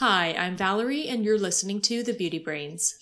Hi, 0.00 0.32
I'm 0.38 0.56
Valerie, 0.56 1.08
and 1.08 1.24
you're 1.24 1.40
listening 1.40 1.80
to 1.80 2.04
The 2.04 2.12
Beauty 2.12 2.38
Brains. 2.38 2.96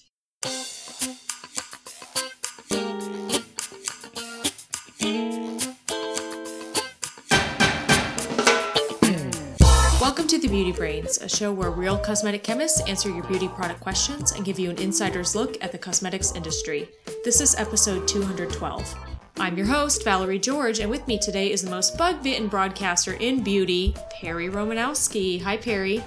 Welcome 10.01 10.27
to 10.27 10.38
The 10.38 10.48
Beauty 10.48 10.72
Brains, 10.72 11.19
a 11.19 11.29
show 11.29 11.53
where 11.53 11.71
real 11.71 11.98
cosmetic 11.98 12.43
chemists 12.43 12.80
answer 12.89 13.11
your 13.11 13.25
beauty 13.25 13.49
product 13.49 13.81
questions 13.81 14.33
and 14.33 14.43
give 14.43 14.59
you 14.59 14.71
an 14.71 14.79
insider's 14.79 15.35
look 15.35 15.63
at 15.63 15.73
the 15.73 15.79
cosmetics 15.79 16.35
industry. 16.35 16.89
This 17.25 17.43
is 17.43 17.55
episode 17.57 18.09
212. 18.09 18.95
I'm 19.39 19.59
your 19.59 19.67
host, 19.67 20.03
Valerie 20.03 20.39
George, 20.39 20.81
and 20.81 20.89
with 20.89 21.07
me 21.07 21.19
today 21.19 21.53
is 21.53 21.61
the 21.61 21.71
most 21.71 21.99
bug 21.99 22.23
bitten 22.23 22.49
broadcaster 22.49 23.13
in 23.13 23.43
beauty, 23.43 23.95
Perry 24.19 24.49
Romanowski. 24.49 25.43
Hi, 25.43 25.59
Perry. 25.59 26.03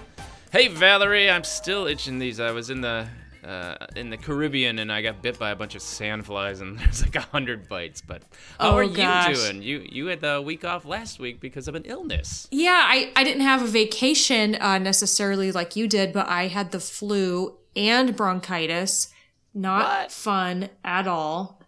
Hey 0.52 0.68
Valerie, 0.68 1.30
I'm 1.30 1.44
still 1.44 1.86
itching 1.86 2.18
these. 2.20 2.40
I 2.40 2.52
was 2.52 2.70
in 2.70 2.82
the 2.82 3.08
uh, 3.44 3.76
in 3.96 4.10
the 4.10 4.18
Caribbean 4.18 4.80
and 4.80 4.92
I 4.92 5.02
got 5.02 5.22
bit 5.22 5.38
by 5.40 5.52
a 5.52 5.56
bunch 5.56 5.76
of 5.76 5.82
sandflies 5.82 6.60
and 6.62 6.78
there's 6.80 7.04
like 7.04 7.16
a 7.16 7.22
hundred 7.22 7.70
bites. 7.70 8.02
But 8.02 8.24
how 8.60 8.72
Oh, 8.72 8.78
are 8.78 8.88
gosh. 8.88 9.30
you 9.30 9.36
doing? 9.36 9.62
You 9.62 9.86
you 9.90 10.06
had 10.08 10.22
the 10.22 10.42
week 10.42 10.66
off 10.66 10.86
last 10.86 11.20
week 11.20 11.40
because 11.40 11.68
of 11.68 11.76
an 11.76 11.84
illness. 11.86 12.48
Yeah, 12.52 12.82
I, 12.84 13.12
I 13.16 13.24
didn't 13.24 13.44
have 13.44 13.62
a 13.62 13.68
vacation 13.68 14.56
uh, 14.56 14.80
necessarily 14.80 15.52
like 15.52 15.76
you 15.76 15.88
did, 15.88 16.12
but 16.14 16.28
I 16.28 16.48
had 16.48 16.72
the 16.72 16.80
flu 16.80 17.58
and 17.76 18.16
bronchitis. 18.16 19.10
Not 19.54 19.86
What? 20.04 20.12
fun 20.12 20.70
at 20.84 21.08
all. 21.08 21.62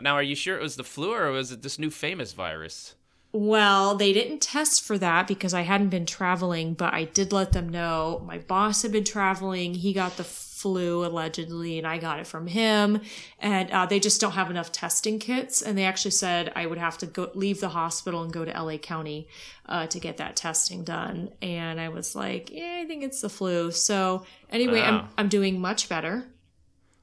Now, 0.00 0.14
are 0.14 0.22
you 0.22 0.34
sure 0.34 0.56
it 0.56 0.62
was 0.62 0.76
the 0.76 0.84
flu 0.84 1.12
or 1.12 1.30
was 1.30 1.52
it 1.52 1.62
this 1.62 1.78
new 1.78 1.90
famous 1.90 2.32
virus? 2.32 2.94
Well, 3.32 3.94
they 3.94 4.12
didn't 4.12 4.40
test 4.40 4.82
for 4.82 4.98
that 4.98 5.28
because 5.28 5.54
I 5.54 5.60
hadn't 5.62 5.90
been 5.90 6.06
traveling, 6.06 6.74
but 6.74 6.92
I 6.92 7.04
did 7.04 7.32
let 7.32 7.52
them 7.52 7.68
know 7.68 8.22
my 8.26 8.38
boss 8.38 8.82
had 8.82 8.90
been 8.90 9.04
traveling. 9.04 9.74
He 9.74 9.92
got 9.92 10.16
the 10.16 10.24
flu 10.60 11.06
allegedly, 11.06 11.78
and 11.78 11.86
I 11.86 11.98
got 11.98 12.18
it 12.18 12.26
from 12.26 12.48
him. 12.48 13.00
And 13.38 13.70
uh, 13.70 13.86
they 13.86 14.00
just 14.00 14.20
don't 14.20 14.32
have 14.32 14.50
enough 14.50 14.72
testing 14.72 15.18
kits. 15.18 15.62
And 15.62 15.78
they 15.78 15.84
actually 15.84 16.10
said 16.10 16.52
I 16.54 16.66
would 16.66 16.78
have 16.78 16.98
to 16.98 17.06
go 17.06 17.30
leave 17.34 17.60
the 17.60 17.70
hospital 17.70 18.22
and 18.22 18.32
go 18.32 18.44
to 18.44 18.50
LA 18.50 18.76
County 18.76 19.28
uh, 19.66 19.86
to 19.86 20.00
get 20.00 20.16
that 20.16 20.34
testing 20.36 20.82
done. 20.82 21.30
And 21.40 21.80
I 21.80 21.88
was 21.88 22.16
like, 22.16 22.50
yeah, 22.50 22.80
I 22.82 22.84
think 22.84 23.04
it's 23.04 23.20
the 23.20 23.30
flu. 23.30 23.70
So 23.70 24.24
anyway, 24.50 24.80
I'm 24.80 25.08
I'm 25.16 25.28
doing 25.28 25.60
much 25.60 25.88
better. 25.88 26.26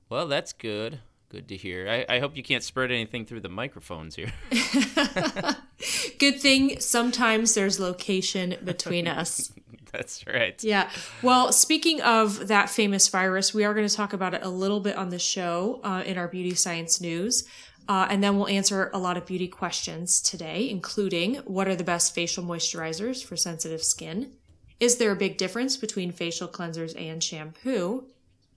Well, 0.09 0.27
that's 0.27 0.53
good. 0.53 0.99
Good 1.29 1.49
to 1.49 1.57
hear. 1.57 1.87
I, 1.89 2.15
I 2.15 2.19
hope 2.19 2.37
you 2.37 2.43
can't 2.43 2.63
spread 2.63 2.89
anything 2.89 3.25
through 3.25 3.41
the 3.41 3.49
microphones 3.49 4.15
here. 4.15 4.31
Good 6.19 6.39
thing 6.39 6.79
sometimes 6.79 7.53
there's 7.53 7.79
location 7.79 8.55
between 8.63 9.07
us. 9.09 9.51
that's 9.91 10.25
right. 10.25 10.61
Yeah. 10.63 10.89
Well, 11.21 11.51
speaking 11.51 12.01
of 12.01 12.47
that 12.47 12.69
famous 12.69 13.09
virus, 13.09 13.53
we 13.53 13.65
are 13.65 13.73
going 13.73 13.87
to 13.87 13.93
talk 13.93 14.13
about 14.13 14.33
it 14.33 14.43
a 14.43 14.49
little 14.49 14.79
bit 14.79 14.95
on 14.95 15.09
the 15.09 15.19
show 15.19 15.81
uh, 15.83 16.03
in 16.05 16.17
our 16.17 16.29
beauty 16.29 16.55
science 16.55 17.01
news. 17.01 17.43
Uh, 17.89 18.07
and 18.09 18.23
then 18.23 18.37
we'll 18.37 18.47
answer 18.47 18.89
a 18.93 18.97
lot 18.97 19.17
of 19.17 19.25
beauty 19.25 19.47
questions 19.47 20.21
today, 20.21 20.69
including 20.69 21.35
what 21.45 21.67
are 21.67 21.75
the 21.75 21.83
best 21.83 22.13
facial 22.13 22.43
moisturizers 22.43 23.23
for 23.23 23.35
sensitive 23.35 23.83
skin? 23.83 24.31
Is 24.79 24.97
there 24.97 25.11
a 25.11 25.15
big 25.15 25.37
difference 25.37 25.75
between 25.77 26.11
facial 26.11 26.47
cleansers 26.47 26.99
and 26.99 27.23
shampoo? 27.23 28.05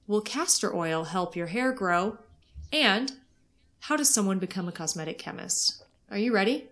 Will 0.07 0.21
castor 0.21 0.75
oil 0.75 1.05
help 1.05 1.37
your 1.37 1.47
hair 1.47 1.73
grow? 1.73 2.19
And 2.73 3.13
how 3.81 3.97
does 3.97 4.09
someone 4.09 4.39
become 4.39 4.69
a 4.69 4.73
cosmetic 4.73 5.19
chemist? 5.19 5.83
Are 6.11 6.19
you 6.19 6.33
ready? 6.33 6.69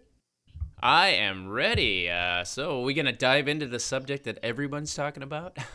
I 0.81 1.09
am 1.09 1.49
ready. 1.49 2.09
Uh, 2.09 2.45
so, 2.45 2.81
are 2.81 2.85
we 2.85 2.95
going 2.95 3.07
to 3.07 3.13
dive 3.13 3.49
into 3.49 3.67
the 3.67 3.81
subject 3.81 4.25
that 4.25 4.39
everyone's 4.43 4.95
talking 4.95 5.23
about? 5.23 5.57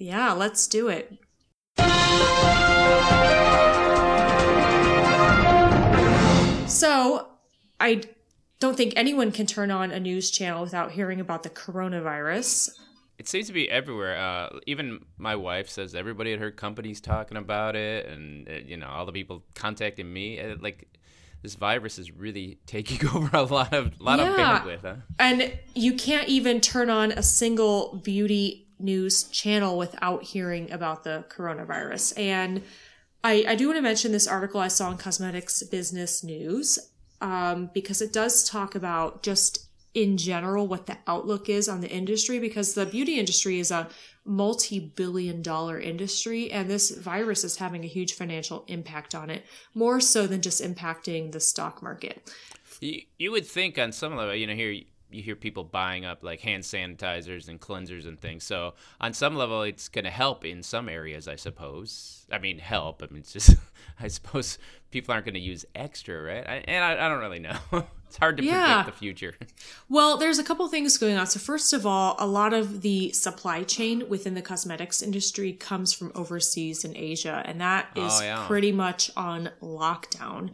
Yeah, 0.00 0.30
let's 0.30 0.68
do 0.68 0.86
it. 0.88 1.18
So, 6.68 7.26
I 7.80 8.02
don't 8.60 8.76
think 8.76 8.92
anyone 8.94 9.32
can 9.32 9.46
turn 9.46 9.72
on 9.72 9.90
a 9.90 9.98
news 9.98 10.30
channel 10.30 10.62
without 10.62 10.92
hearing 10.92 11.18
about 11.18 11.42
the 11.42 11.50
coronavirus. 11.50 12.70
It 13.18 13.26
seems 13.26 13.48
to 13.48 13.52
be 13.52 13.68
everywhere. 13.68 14.16
Uh, 14.16 14.60
even 14.66 15.04
my 15.16 15.34
wife 15.34 15.68
says 15.68 15.94
everybody 15.94 16.32
at 16.32 16.38
her 16.38 16.52
company's 16.52 17.00
talking 17.00 17.36
about 17.36 17.74
it, 17.74 18.06
and 18.06 18.48
uh, 18.48 18.52
you 18.64 18.76
know 18.76 18.88
all 18.88 19.06
the 19.06 19.12
people 19.12 19.42
contacting 19.54 20.12
me. 20.12 20.40
Uh, 20.40 20.56
like 20.60 20.88
this 21.42 21.54
virus 21.54 21.98
is 21.98 22.10
really 22.10 22.58
taking 22.66 23.08
over 23.14 23.36
a 23.36 23.42
lot 23.42 23.72
of 23.74 24.00
lot 24.00 24.20
of 24.20 24.28
bandwidth. 24.36 24.82
Huh? 24.82 24.94
And 25.18 25.58
you 25.74 25.94
can't 25.94 26.28
even 26.28 26.60
turn 26.60 26.90
on 26.90 27.12
a 27.12 27.22
single 27.22 28.00
beauty 28.04 28.68
news 28.78 29.24
channel 29.24 29.76
without 29.76 30.22
hearing 30.22 30.70
about 30.70 31.04
the 31.04 31.24
coronavirus. 31.28 32.16
And 32.18 32.62
I, 33.24 33.44
I 33.48 33.54
do 33.56 33.66
want 33.66 33.78
to 33.78 33.82
mention 33.82 34.12
this 34.12 34.28
article 34.28 34.60
I 34.60 34.68
saw 34.68 34.90
in 34.90 34.96
Cosmetics 34.96 35.62
Business 35.64 36.22
News 36.22 36.78
um, 37.20 37.70
because 37.74 38.00
it 38.00 38.12
does 38.12 38.48
talk 38.48 38.74
about 38.74 39.22
just 39.22 39.67
in 39.98 40.16
general 40.16 40.68
what 40.68 40.86
the 40.86 40.96
outlook 41.08 41.48
is 41.48 41.68
on 41.68 41.80
the 41.80 41.90
industry 41.90 42.38
because 42.38 42.74
the 42.74 42.86
beauty 42.86 43.18
industry 43.18 43.58
is 43.58 43.72
a 43.72 43.88
multi-billion 44.24 45.42
dollar 45.42 45.80
industry 45.80 46.52
and 46.52 46.70
this 46.70 46.90
virus 46.90 47.42
is 47.42 47.56
having 47.56 47.82
a 47.82 47.88
huge 47.88 48.12
financial 48.12 48.64
impact 48.68 49.12
on 49.12 49.28
it 49.28 49.44
more 49.74 50.00
so 50.00 50.28
than 50.28 50.40
just 50.40 50.62
impacting 50.62 51.32
the 51.32 51.40
stock 51.40 51.82
market 51.82 52.30
You, 52.80 53.32
would 53.32 53.44
think 53.44 53.76
on 53.76 53.90
some 53.90 54.14
level, 54.14 54.36
you 54.36 54.46
know, 54.46 54.54
here 54.54 54.70
you 55.10 55.22
hear 55.22 55.34
people 55.34 55.64
buying 55.64 56.04
up 56.04 56.22
like 56.22 56.40
hand 56.40 56.62
sanitizers 56.62 57.48
and 57.48 57.60
cleansers 57.60 58.06
and 58.06 58.20
things. 58.20 58.44
So 58.44 58.74
on 59.00 59.12
some 59.14 59.34
level, 59.34 59.62
it's 59.62 59.88
going 59.88 60.04
to 60.04 60.10
help 60.10 60.44
in 60.44 60.62
some 60.62 60.88
areas, 60.88 61.26
I 61.26 61.36
suppose. 61.36 62.26
I 62.30 62.38
mean, 62.38 62.58
help. 62.58 63.02
I 63.02 63.06
mean, 63.10 63.20
it's 63.20 63.32
just, 63.32 63.56
I 64.00 64.08
suppose 64.08 64.58
people 64.92 65.12
aren't 65.12 65.24
going 65.24 65.34
to 65.34 65.40
use 65.40 65.64
extra, 65.74 66.22
right? 66.22 66.46
I, 66.46 66.56
and 66.68 66.84
I, 66.84 67.06
I 67.06 67.08
don't 67.08 67.20
really 67.20 67.40
know. 67.40 67.58
it's 68.08 68.16
hard 68.16 68.36
to 68.38 68.44
Yeah. 68.44 68.82
predict 68.82 68.96
the 68.96 68.98
future. 68.98 69.34
Well, 69.90 70.18
there's 70.18 70.38
a 70.38 70.44
couple 70.44 70.68
things 70.68 70.98
going 70.98 71.16
on. 71.16 71.26
So, 71.26 71.38
first 71.40 71.72
of 71.72 71.86
all, 71.86 72.14
a 72.18 72.26
lot 72.26 72.52
of 72.52 72.82
the 72.82 73.10
supply 73.12 73.62
chain 73.62 74.06
within 74.08 74.34
the 74.34 74.42
cosmetics 74.42 75.00
industry 75.02 75.52
comes 75.54 75.94
from 75.94 76.12
overseas 76.14 76.84
in 76.84 76.94
Asia, 76.94 77.42
and 77.46 77.58
that 77.60 77.86
oh, 77.96 78.06
is 78.06 78.12
Oh, 78.20 78.24
yeah. 78.24 78.46
pretty 78.46 78.70
much 78.72 79.10
on 79.16 79.48
lockdown. 79.62 80.50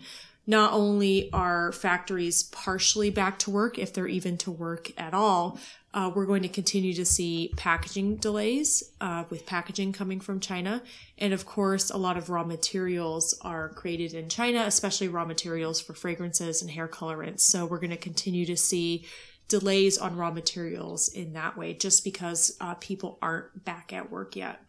Not 0.46 0.72
only 0.72 1.30
are 1.32 1.72
factories 1.72 2.42
partially 2.44 3.10
back 3.10 3.38
to 3.40 3.50
work, 3.50 3.78
if 3.78 3.92
they're 3.92 4.06
even 4.06 4.36
to 4.38 4.50
work 4.50 4.90
at 4.98 5.14
all, 5.14 5.58
uh, 5.94 6.10
we're 6.14 6.26
going 6.26 6.42
to 6.42 6.48
continue 6.48 6.92
to 6.92 7.04
see 7.04 7.52
packaging 7.56 8.16
delays 8.16 8.82
uh, 9.00 9.24
with 9.30 9.46
packaging 9.46 9.92
coming 9.92 10.20
from 10.20 10.40
China. 10.40 10.82
And 11.16 11.32
of 11.32 11.46
course, 11.46 11.88
a 11.90 11.96
lot 11.96 12.16
of 12.16 12.28
raw 12.28 12.44
materials 12.44 13.38
are 13.42 13.68
created 13.70 14.12
in 14.12 14.28
China, 14.28 14.64
especially 14.66 15.08
raw 15.08 15.24
materials 15.24 15.80
for 15.80 15.94
fragrances 15.94 16.60
and 16.60 16.70
hair 16.70 16.88
colorants. 16.88 17.40
So 17.40 17.64
we're 17.64 17.78
going 17.78 17.90
to 17.90 17.96
continue 17.96 18.44
to 18.46 18.56
see 18.56 19.06
delays 19.46 19.96
on 19.96 20.16
raw 20.16 20.30
materials 20.30 21.08
in 21.08 21.32
that 21.34 21.56
way 21.56 21.74
just 21.74 22.02
because 22.02 22.56
uh, 22.60 22.74
people 22.74 23.18
aren't 23.22 23.64
back 23.64 23.92
at 23.92 24.10
work 24.10 24.34
yet. 24.36 24.60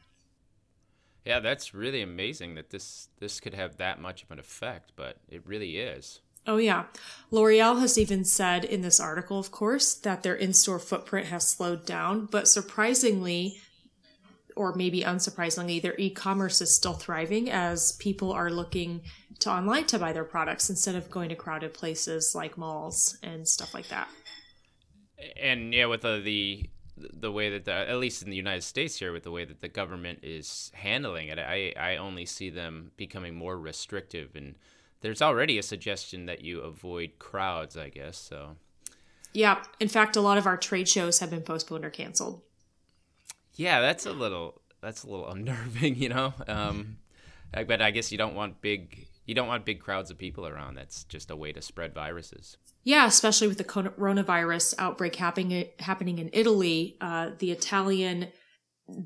Yeah, 1.26 1.40
that's 1.40 1.74
really 1.74 2.02
amazing 2.02 2.56
that 2.56 2.70
this 2.70 3.10
this 3.20 3.40
could 3.40 3.56
have 3.56 3.78
that 3.78 4.00
much 4.00 4.24
of 4.24 4.32
an 4.32 4.40
effect, 4.40 4.92
but 4.96 5.18
it 5.28 5.46
really 5.46 5.78
is. 5.78 6.22
Oh, 6.48 6.58
yeah. 6.58 6.84
L'Oreal 7.32 7.80
has 7.80 7.98
even 7.98 8.24
said 8.24 8.64
in 8.64 8.82
this 8.82 9.00
article, 9.00 9.40
of 9.40 9.50
course, 9.50 9.96
that 9.96 10.22
their 10.22 10.36
in 10.36 10.54
store 10.54 10.78
footprint 10.78 11.28
has 11.28 11.48
slowed 11.48 11.88
down, 11.88 12.28
but 12.28 12.48
surprisingly, 12.48 13.58
or 14.56 14.76
maybe 14.76 15.02
unsurprisingly, 15.02 15.82
their 15.82 15.96
e 15.98 16.12
commerce 16.12 16.62
is 16.62 16.74
still 16.74 16.94
thriving 16.94 17.50
as 17.50 17.94
people 17.94 18.32
are 18.32 18.52
looking 18.52 19.02
to 19.40 19.50
online 19.50 19.86
to 19.86 19.98
buy 19.98 20.14
their 20.14 20.24
products 20.24 20.70
instead 20.70 20.96
of 20.96 21.10
going 21.10 21.30
to 21.30 21.36
crowded 21.36 21.74
places 21.74 22.36
like 22.36 22.58
malls 22.58 23.18
and 23.24 23.48
stuff 23.48 23.74
like 23.74 23.88
that. 23.88 24.08
and 25.42 25.74
yeah, 25.74 25.88
with 25.88 26.02
the, 26.02 26.22
the 26.24 26.70
the 26.98 27.32
way 27.32 27.50
that 27.50 27.66
the, 27.66 27.74
at 27.74 27.98
least 27.98 28.24
in 28.24 28.30
the 28.30 28.36
United 28.36 28.64
States 28.64 28.98
here, 29.00 29.12
with 29.12 29.24
the 29.24 29.32
way 29.32 29.46
that 29.46 29.60
the 29.62 29.68
government 29.68 30.20
is 30.24 30.72
handling 30.74 31.28
it, 31.28 31.40
I 31.40 31.74
I 31.78 31.98
only 31.98 32.26
see 32.26 32.50
them 32.50 32.92
becoming 32.98 33.36
more 33.36 33.58
restrictive, 33.60 34.36
and 34.36 34.56
there's 35.02 35.22
already 35.22 35.58
a 35.58 35.64
suggestion 35.64 36.26
that 36.26 36.42
you 36.42 36.62
avoid 36.62 37.20
crowds, 37.20 37.78
I 37.78 37.90
guess. 37.90 38.18
So 38.18 38.56
Yeah. 39.34 39.64
In 39.80 39.88
fact, 39.90 40.16
a 40.16 40.22
lot 40.22 40.38
of 40.38 40.46
our 40.48 40.58
trade 40.58 40.88
shows 40.88 41.20
have 41.20 41.30
been 41.30 41.42
postponed 41.42 41.86
or 41.86 41.90
canceled. 41.90 42.42
yeah, 43.56 43.82
that's 43.82 44.06
a 44.06 44.14
little 44.14 44.62
that's 44.82 45.04
a 45.04 45.10
little 45.10 45.28
unnerving, 45.32 45.96
you 45.96 46.10
know. 46.10 46.34
Um, 46.48 46.98
but 47.54 47.82
I 47.82 47.92
guess 47.92 48.12
you 48.12 48.18
don't 48.18 48.36
want 48.36 48.62
big 48.62 49.08
you 49.26 49.36
don't 49.36 49.48
want 49.48 49.66
big 49.66 49.80
crowds 49.80 50.12
of 50.12 50.18
people 50.18 50.48
around. 50.48 50.76
That's 50.76 51.04
just 51.04 51.32
a 51.32 51.36
way 51.36 51.52
to 51.52 51.62
spread 51.62 51.94
viruses. 51.94 52.58
Yeah, 52.84 53.08
especially 53.08 53.48
with 53.48 53.58
the 53.58 53.64
coronavirus 53.64 54.76
outbreak 54.78 55.16
happening 55.16 55.70
happening 55.80 56.20
in 56.20 56.30
Italy, 56.34 56.98
uh, 57.02 57.32
the 57.40 57.52
Italian 57.52 58.28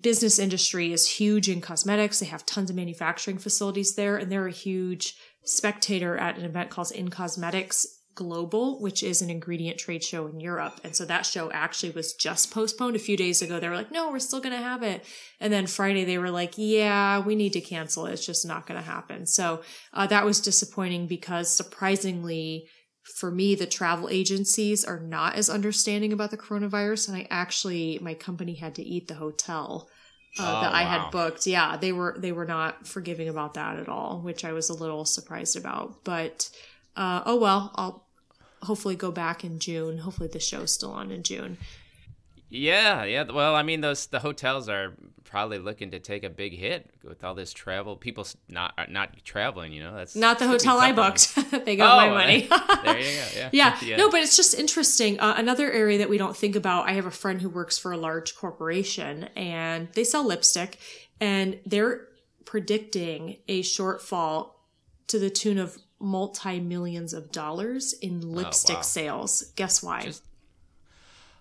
business 0.02 0.40
industry 0.40 0.92
is 0.92 1.10
huge 1.10 1.48
in 1.48 1.62
cosmetics. 1.62 2.20
They 2.20 2.26
have 2.26 2.46
tons 2.46 2.70
of 2.70 2.76
manufacturing 2.76 3.38
facilities 3.38 3.96
there, 3.96 4.18
and 4.18 4.32
they're 4.32 4.48
a 4.48 4.52
huge 4.52 5.16
spectator 5.44 6.18
at 6.18 6.38
an 6.38 6.44
event 6.44 6.70
called 6.70 6.92
In 6.92 7.10
Cosmetics 7.10 7.99
Global, 8.24 8.66
which 8.86 9.02
is 9.02 9.22
an 9.22 9.30
ingredient 9.30 9.78
trade 9.80 10.04
show 10.04 10.28
in 10.28 10.40
Europe. 10.40 10.76
And 10.84 10.94
so 10.94 11.06
that 11.06 11.26
show 11.26 11.50
actually 11.52 11.92
was 11.92 12.14
just 12.14 12.52
postponed 12.52 12.96
a 12.98 13.06
few 13.08 13.16
days 13.16 13.42
ago. 13.42 13.60
They 13.60 13.70
were 13.70 13.82
like, 13.82 13.92
no, 13.92 14.12
we're 14.12 14.20
still 14.20 14.42
going 14.46 14.58
to 14.60 14.68
have 14.72 14.84
it. 14.84 15.06
And 15.40 15.52
then 15.54 15.68
Friday 15.68 16.04
they 16.04 16.18
were 16.18 16.30
like, 16.42 16.54
yeah, 16.58 17.20
we 17.28 17.36
need 17.36 17.54
to 17.54 17.62
cancel 17.62 18.06
it. 18.06 18.14
It's 18.14 18.26
just 18.26 18.46
not 18.46 18.68
going 18.68 18.80
to 18.80 18.86
happen. 18.96 19.26
So 19.26 19.62
uh, 19.94 20.08
that 20.08 20.26
was 20.26 20.42
disappointing 20.42 21.08
because 21.08 21.48
surprisingly, 21.50 22.68
for 23.20 23.32
me, 23.32 23.56
the 23.56 23.66
travel 23.66 24.10
agencies 24.10 24.84
are 24.86 25.00
not 25.00 25.36
as 25.36 25.50
understanding 25.50 26.12
about 26.14 26.32
the 26.32 26.38
coronavirus. 26.38 27.08
And 27.08 27.18
I 27.18 27.28
actually, 27.30 28.00
my 28.02 28.14
company 28.14 28.56
had 28.56 28.76
to 28.76 28.84
eat 28.84 29.08
the 29.08 29.16
hotel. 29.16 29.88
Uh, 30.38 30.44
Oh, 30.46 30.62
that 30.62 30.74
I 30.74 30.84
wow. 30.84 30.90
had 30.90 31.12
booked. 31.12 31.48
Yeah, 31.48 31.76
they 31.78 31.92
were 31.92 32.16
they 32.20 32.32
were 32.32 32.46
not 32.46 32.86
forgiving 32.86 33.30
about 33.30 33.56
that 33.56 33.80
at 33.80 33.90
all, 33.90 34.22
which 34.22 34.46
I 34.46 34.54
was 34.54 34.70
a 34.70 34.76
little 34.76 35.04
surprised 35.04 35.58
about. 35.58 36.04
But 36.04 36.52
uh, 36.96 37.24
oh 37.26 37.38
well, 37.40 37.72
I'll 37.76 38.06
hopefully 38.64 38.96
go 38.96 39.12
back 39.12 39.44
in 39.44 39.60
June. 39.60 40.00
Hopefully 40.00 40.30
the 40.32 40.40
show's 40.40 40.72
still 40.72 40.92
on 40.92 41.12
in 41.12 41.24
June. 41.24 41.58
Yeah, 42.52 43.04
yeah. 43.04 43.26
Well, 43.32 43.54
I 43.54 43.62
mean, 43.62 43.82
those 43.82 44.08
the 44.08 44.20
hotels 44.20 44.68
are 44.70 44.94
probably 45.24 45.60
looking 45.60 45.92
to 45.92 46.00
take 46.00 46.24
a 46.24 46.30
big 46.32 46.58
hit 46.58 46.90
with 47.04 47.24
all 47.24 47.36
this 47.36 47.54
travel. 47.54 47.96
People 47.96 48.26
not 48.48 48.74
not 48.90 49.24
traveling. 49.24 49.72
You 49.72 49.84
know, 49.84 49.96
that's 49.96 50.16
Not 50.16 50.40
the 50.40 50.48
hotel 50.48 50.80
I 50.80 50.92
tough 50.92 51.36
on 51.38 51.44
them. 51.44 51.52
booked. 51.52 51.66
they 51.66 51.76
got 51.76 51.98
my 51.98 52.10
Oh, 52.10 52.14
money. 52.16 52.48
there 52.84 52.98
you 53.00 53.04
go. 53.42 53.50
Yeah. 53.54 53.78
yeah. 53.84 53.98
No, 53.98 54.10
but 54.10 54.22
it's 54.22 54.36
just 54.36 54.56
interesting. 54.56 55.20
Uh, 55.20 55.36
another 55.38 55.72
area 55.72 56.00
that 56.00 56.10
we 56.10 56.18
don't 56.18 56.36
think 56.36 56.56
about. 56.56 56.90
I 56.90 56.94
have 56.94 57.06
a 57.06 57.12
friend 57.12 57.40
who 57.40 57.50
works 57.50 57.78
for 57.78 57.92
a 57.92 57.98
large 57.98 58.36
corporation, 58.36 59.26
and 59.36 59.88
they 59.94 60.04
sell 60.04 60.26
lipstick, 60.26 60.80
and 61.22 61.60
they're 61.68 62.08
predicting 62.46 63.38
a 63.48 63.62
shortfall 63.62 64.54
to 65.06 65.20
the 65.20 65.30
tune 65.30 65.60
of 65.60 65.78
multi 66.00 66.60
millions 66.60 67.14
of 67.14 67.32
dollars 67.32 67.94
in 67.94 68.22
lipstick 68.22 68.78
wow. 68.78 68.82
sales. 68.82 69.52
Guess 69.56 69.84
why? 69.84 70.04
Just- 70.04 70.24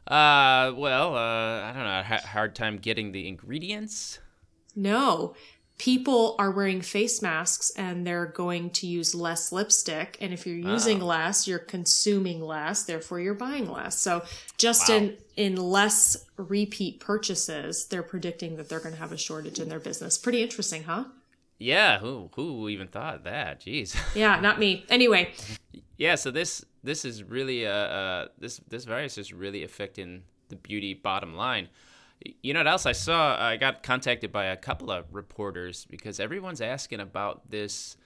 Uh, 0.07 0.73
well, 0.77 1.15
uh, 1.15 1.63
I 1.65 1.73
don't 1.75 1.85
know. 1.85 2.03
Ha- 2.03 2.27
hard 2.29 2.55
time 2.55 2.79
getting 2.79 3.13
the 3.13 3.29
ingredients. 3.29 4.19
No. 4.75 5.35
People 5.77 6.35
are 6.41 6.51
wearing 6.51 6.81
face 6.81 7.23
masks 7.23 7.71
and 7.77 8.05
they're 8.07 8.27
going 8.27 8.71
to 8.71 8.87
use 8.87 9.15
less 9.15 9.53
lipstick. 9.53 10.17
And 10.21 10.33
if 10.33 10.45
you're 10.47 10.57
using 10.57 10.99
less, 11.01 11.47
you're 11.47 11.61
consuming 11.61 12.41
less, 12.41 12.83
therefore 12.85 13.21
you're 13.21 13.35
buying 13.35 13.71
less. 13.71 13.97
So 13.99 14.25
just 14.57 14.89
Wow. 14.89 14.97
in 14.97 15.17
in 15.37 15.55
less 15.57 16.17
repeat 16.37 16.99
purchases, 16.99 17.87
they're 17.87 18.03
predicting 18.03 18.57
that 18.57 18.69
they're 18.69 18.81
going 18.81 18.95
to 18.95 19.01
have 19.01 19.13
a 19.13 19.17
shortage 19.17 19.61
in 19.61 19.69
their 19.69 19.79
business. 19.79 20.19
Pretty 20.19 20.43
interesting, 20.43 20.83
huh? 20.85 21.05
Yeah. 21.59 21.99
Who 21.99 22.31
who 22.35 22.69
even 22.69 22.89
thought 22.89 23.25
that? 23.25 23.61
Jeez. 23.61 23.97
Yeah, 24.15 24.41
not 24.41 24.59
me. 24.59 24.85
Anyway, 24.89 25.33
yeah. 25.97 26.15
So 26.15 26.31
this 26.31 26.65
this 26.83 27.05
is 27.05 27.23
really 27.23 27.67
uh, 27.67 27.73
uh 27.73 28.29
this 28.39 28.61
this 28.69 28.85
virus 28.85 29.19
is 29.19 29.33
really 29.33 29.65
affecting 29.65 30.23
the 30.49 30.57
beauty 30.57 30.95
bottom 30.95 31.35
line. 31.35 31.69
You 32.43 32.53
know 32.53 32.61
what 32.61 32.69
else 32.69 32.87
I 32.87 32.93
saw? 32.93 33.37
I 33.41 33.57
got 33.57 33.83
contacted 33.83 34.33
by 34.33 34.47
a 34.47 34.57
couple 34.57 34.91
of 34.91 35.15
reporters 35.15 35.87
because 35.89 36.19
everyone's 36.19 36.61
asking 36.61 37.01
about 37.01 37.49
this 37.51 37.97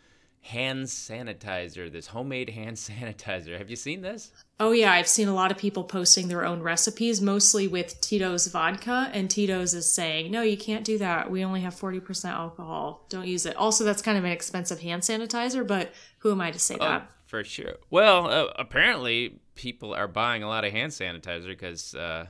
hand 0.42 0.84
sanitizer, 0.84 1.90
this 1.90 2.08
homemade 2.08 2.50
hand 2.50 2.76
sanitizer. 2.76 3.56
Have 3.58 3.70
you 3.70 3.76
seen 3.76 4.02
this? 4.02 4.32
oh 4.62 4.70
yeah, 4.70 4.92
I've 4.92 5.08
seen 5.08 5.26
a 5.26 5.34
lot 5.34 5.50
of 5.50 5.58
people 5.58 5.82
posting 5.82 6.28
their 6.28 6.44
own 6.44 6.62
recipes, 6.62 7.20
mostly 7.20 7.66
with 7.66 8.00
Tito's 8.00 8.46
vodka, 8.46 9.10
and 9.12 9.28
Tito's 9.28 9.74
is 9.74 9.92
saying, 9.92 10.30
"No, 10.30 10.42
you 10.42 10.56
can't 10.56 10.84
do 10.84 10.98
that. 10.98 11.30
We 11.30 11.44
only 11.44 11.62
have 11.62 11.74
40% 11.74 12.26
alcohol. 12.26 13.04
Don't 13.08 13.26
use 13.26 13.44
it." 13.44 13.56
Also, 13.56 13.82
that's 13.82 14.02
kind 14.02 14.16
of 14.16 14.24
an 14.24 14.30
expensive 14.30 14.80
hand 14.80 15.02
sanitizer, 15.02 15.66
but 15.66 15.92
who 16.18 16.30
am 16.30 16.40
I 16.40 16.52
to 16.52 16.60
say 16.60 16.76
that? 16.76 17.02
Oh, 17.02 17.12
for 17.26 17.42
sure. 17.42 17.76
Well, 17.90 18.28
uh, 18.28 18.52
apparently 18.56 19.40
people 19.56 19.94
are 19.94 20.08
buying 20.08 20.44
a 20.44 20.48
lot 20.48 20.64
of 20.64 20.72
hand 20.72 20.92
sanitizer 20.92 21.48
because, 21.48 21.94
uh, 21.96 22.26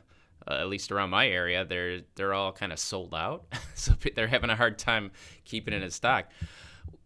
uh, 0.48 0.54
at 0.54 0.68
least 0.68 0.90
around 0.90 1.10
my 1.10 1.28
area, 1.28 1.66
they're 1.66 2.00
they're 2.14 2.32
all 2.32 2.52
kind 2.52 2.72
of 2.72 2.78
sold 2.78 3.14
out. 3.14 3.44
so 3.74 3.92
they're 4.14 4.26
having 4.26 4.48
a 4.48 4.56
hard 4.56 4.78
time 4.78 5.10
keeping 5.44 5.74
it 5.74 5.82
in 5.82 5.90
stock, 5.90 6.30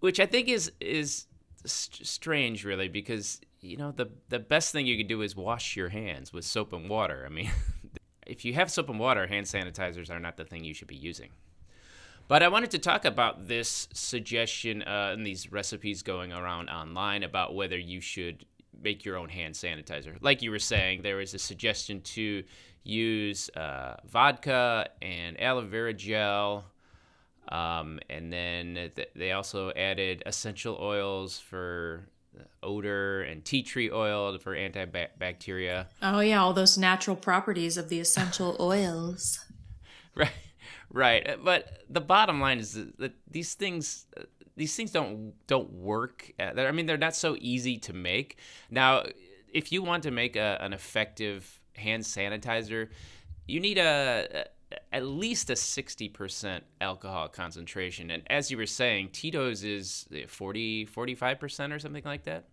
which 0.06 0.20
I 0.20 0.26
think 0.26 0.46
is 0.46 0.70
is 0.80 1.26
st- 1.64 2.06
strange, 2.06 2.64
really, 2.64 2.86
because 2.86 3.40
you 3.60 3.76
know 3.76 3.90
the 3.90 4.08
the 4.28 4.38
best 4.38 4.70
thing 4.70 4.86
you 4.86 4.96
can 4.96 5.08
do 5.08 5.20
is 5.20 5.34
wash 5.34 5.74
your 5.74 5.88
hands 5.88 6.32
with 6.32 6.44
soap 6.44 6.72
and 6.72 6.88
water. 6.88 7.24
I 7.26 7.28
mean, 7.28 7.50
if 8.26 8.44
you 8.44 8.54
have 8.54 8.70
soap 8.70 8.88
and 8.88 9.00
water, 9.00 9.26
hand 9.26 9.46
sanitizers 9.46 10.08
are 10.08 10.20
not 10.20 10.36
the 10.36 10.44
thing 10.44 10.62
you 10.62 10.74
should 10.74 10.86
be 10.86 10.94
using. 10.94 11.30
But 12.28 12.44
I 12.44 12.48
wanted 12.48 12.70
to 12.70 12.78
talk 12.78 13.04
about 13.04 13.48
this 13.48 13.88
suggestion 13.92 14.82
uh, 14.82 15.10
and 15.12 15.26
these 15.26 15.50
recipes 15.50 16.02
going 16.02 16.32
around 16.32 16.70
online 16.70 17.24
about 17.24 17.56
whether 17.56 17.76
you 17.76 18.00
should 18.00 18.46
make 18.80 19.04
your 19.04 19.16
own 19.16 19.28
hand 19.28 19.54
sanitizer. 19.54 20.16
Like 20.20 20.40
you 20.40 20.52
were 20.52 20.60
saying, 20.60 21.02
there 21.02 21.16
was 21.16 21.34
a 21.34 21.38
suggestion 21.38 22.00
to 22.02 22.44
use 22.84 23.50
uh, 23.50 23.96
vodka 24.08 24.88
and 25.02 25.40
aloe 25.40 25.66
vera 25.66 25.92
gel. 25.92 26.64
Um, 27.48 28.00
and 28.10 28.32
then 28.32 28.90
th- 28.94 29.10
they 29.14 29.32
also 29.32 29.70
added 29.72 30.22
essential 30.26 30.76
oils 30.80 31.38
for 31.38 32.08
odor 32.62 33.22
and 33.22 33.44
tea 33.44 33.62
tree 33.62 33.90
oil 33.90 34.36
for 34.38 34.54
antibacteria. 34.56 35.86
Oh 36.02 36.20
yeah, 36.20 36.40
all 36.42 36.52
those 36.52 36.76
natural 36.76 37.16
properties 37.16 37.76
of 37.76 37.88
the 37.88 38.00
essential 38.00 38.56
oils. 38.60 39.40
Right, 40.14 40.30
right. 40.90 41.28
Uh, 41.28 41.36
But 41.42 41.84
the 41.88 42.00
bottom 42.00 42.40
line 42.40 42.58
is 42.58 42.72
that- 42.98 43.12
these 43.30 43.54
things, 43.54 44.06
uh, 44.16 44.22
these 44.56 44.74
things 44.74 44.90
don't 44.90 45.34
don't 45.46 45.70
work. 45.72 46.32
uh, 46.40 46.52
I 46.60 46.72
mean, 46.72 46.86
they're 46.86 46.96
not 46.98 47.14
so 47.14 47.36
easy 47.40 47.78
to 47.78 47.92
make. 47.92 48.38
Now, 48.70 49.04
if 49.52 49.70
you 49.72 49.82
want 49.82 50.02
to 50.02 50.10
make 50.10 50.36
a, 50.36 50.58
an 50.60 50.72
effective 50.72 51.60
hand 51.74 52.02
sanitizer, 52.04 52.88
you 53.46 53.60
need 53.60 53.78
a 53.78 54.46
at 54.92 55.04
least 55.04 55.50
a 55.50 55.56
sixty 55.56 56.08
percent 56.08 56.64
alcohol 56.80 57.28
concentration. 57.28 58.10
And 58.10 58.22
as 58.28 58.50
you 58.50 58.56
were 58.56 58.66
saying, 58.66 59.10
Tito's 59.12 59.62
is 59.62 60.06
40, 60.28 60.86
45 60.86 61.38
percent 61.40 61.72
or 61.72 61.78
something 61.78 62.02
like 62.04 62.24
that. 62.24 62.44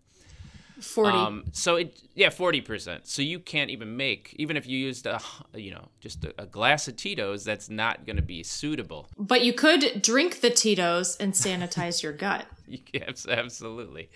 40. 0.81 1.18
Um, 1.18 1.44
so 1.51 1.75
it 1.75 2.01
yeah, 2.15 2.30
forty 2.30 2.60
percent. 2.60 3.07
So 3.07 3.21
you 3.21 3.39
can't 3.39 3.69
even 3.69 3.95
make 3.95 4.36
even 4.39 4.57
if 4.57 4.65
you 4.68 4.77
used 4.77 5.06
a 5.06 5.19
you 5.54 5.71
know 5.71 5.88
just 6.01 6.25
a, 6.25 6.33
a 6.39 6.45
glass 6.48 6.88
of 6.88 6.95
Tito's, 6.95 7.44
that's 7.44 7.69
not 7.69 8.06
going 8.06 8.16
to 8.16 8.24
be 8.24 8.42
suitable. 8.44 9.07
but 9.18 9.44
you 9.44 9.54
could 9.54 10.01
drink 10.01 10.42
the 10.42 10.50
Tito's 10.50 11.16
and 11.18 11.33
sanitize 11.33 12.01
your 12.01 12.12
gut. 12.12 12.48
Abs- 13.07 13.27
absolutely. 13.27 14.09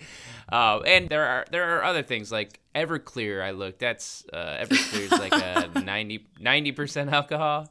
Uh, 0.52 0.80
and 0.80 1.08
there 1.08 1.24
are 1.24 1.46
there 1.52 1.76
are 1.78 1.84
other 1.84 2.02
things 2.02 2.32
like 2.32 2.58
Everclear. 2.74 3.42
I 3.42 3.52
looked. 3.52 3.78
That's 3.78 4.24
uh, 4.32 4.58
Everclear 4.64 5.12
is 5.12 5.12
like 5.12 5.32
a 5.32 5.80
90 6.40 6.72
percent 6.72 7.10
alcohol. 7.12 7.70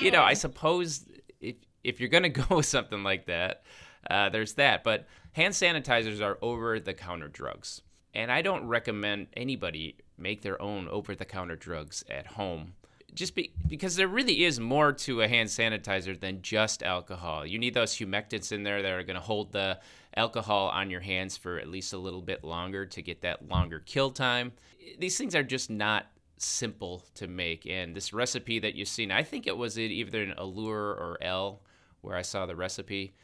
You 0.00 0.10
know, 0.10 0.22
I 0.22 0.34
suppose 0.34 1.06
if 1.40 1.56
if 1.82 2.00
you're 2.00 2.08
gonna 2.08 2.28
go 2.30 2.56
with 2.56 2.66
something 2.66 3.02
like 3.02 3.26
that, 3.26 3.62
uh, 4.10 4.28
there's 4.28 4.54
that. 4.54 4.84
But 4.84 5.06
hand 5.32 5.54
sanitizers 5.54 6.20
are 6.20 6.38
over 6.42 6.80
the 6.80 6.94
counter 6.94 7.28
drugs, 7.28 7.82
and 8.14 8.30
I 8.30 8.42
don't 8.42 8.66
recommend 8.66 9.28
anybody 9.34 9.96
make 10.16 10.42
their 10.42 10.60
own 10.60 10.88
over 10.88 11.14
the 11.14 11.24
counter 11.24 11.56
drugs 11.56 12.04
at 12.08 12.26
home. 12.26 12.74
Just 13.12 13.36
be, 13.36 13.52
because 13.68 13.94
there 13.94 14.08
really 14.08 14.44
is 14.44 14.58
more 14.58 14.92
to 14.92 15.22
a 15.22 15.28
hand 15.28 15.48
sanitizer 15.48 16.18
than 16.18 16.42
just 16.42 16.82
alcohol. 16.82 17.46
You 17.46 17.60
need 17.60 17.74
those 17.74 17.94
humectants 17.94 18.50
in 18.50 18.64
there 18.64 18.82
that 18.82 18.90
are 18.90 19.04
going 19.04 19.14
to 19.14 19.22
hold 19.22 19.52
the 19.52 19.78
alcohol 20.16 20.68
on 20.68 20.90
your 20.90 21.00
hands 21.00 21.36
for 21.36 21.58
at 21.58 21.68
least 21.68 21.92
a 21.92 21.98
little 21.98 22.22
bit 22.22 22.42
longer 22.42 22.86
to 22.86 23.02
get 23.02 23.20
that 23.20 23.48
longer 23.48 23.80
kill 23.86 24.10
time. 24.10 24.52
These 24.98 25.16
things 25.16 25.36
are 25.36 25.44
just 25.44 25.70
not 25.70 26.06
simple 26.44 27.04
to 27.14 27.26
make. 27.26 27.66
And 27.66 27.94
this 27.94 28.12
recipe 28.12 28.58
that 28.60 28.74
you've 28.74 28.88
seen, 28.88 29.10
I 29.10 29.22
think 29.22 29.46
it 29.46 29.56
was 29.56 29.76
in 29.76 29.90
either 29.90 30.22
an 30.22 30.34
Allure 30.36 30.90
or 30.90 31.18
Elle 31.20 31.60
where 32.00 32.16
I 32.16 32.22
saw 32.22 32.46
the 32.46 32.56
recipe. 32.56 33.14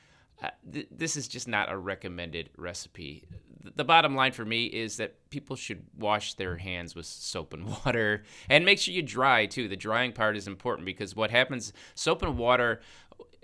Th- 0.72 0.88
this 0.90 1.16
is 1.16 1.28
just 1.28 1.48
not 1.48 1.70
a 1.70 1.76
recommended 1.76 2.50
recipe. 2.56 3.24
Th- 3.62 3.74
The 3.76 3.84
bottom 3.84 4.14
line 4.14 4.32
for 4.32 4.44
me 4.44 4.66
is 4.66 4.96
that 4.96 5.30
people 5.30 5.56
should 5.56 5.82
wash 5.98 6.34
their 6.34 6.56
hands 6.56 6.94
with 6.94 7.06
soap 7.06 7.52
and 7.52 7.66
water 7.84 8.24
and 8.48 8.64
make 8.64 8.78
sure 8.78 8.94
you 8.94 9.02
dry 9.02 9.46
too. 9.46 9.68
The 9.68 9.76
drying 9.76 10.12
part 10.12 10.36
is 10.36 10.46
important 10.46 10.86
because 10.86 11.14
what 11.14 11.30
happens, 11.30 11.72
soap 11.94 12.22
and 12.22 12.38
water, 12.38 12.80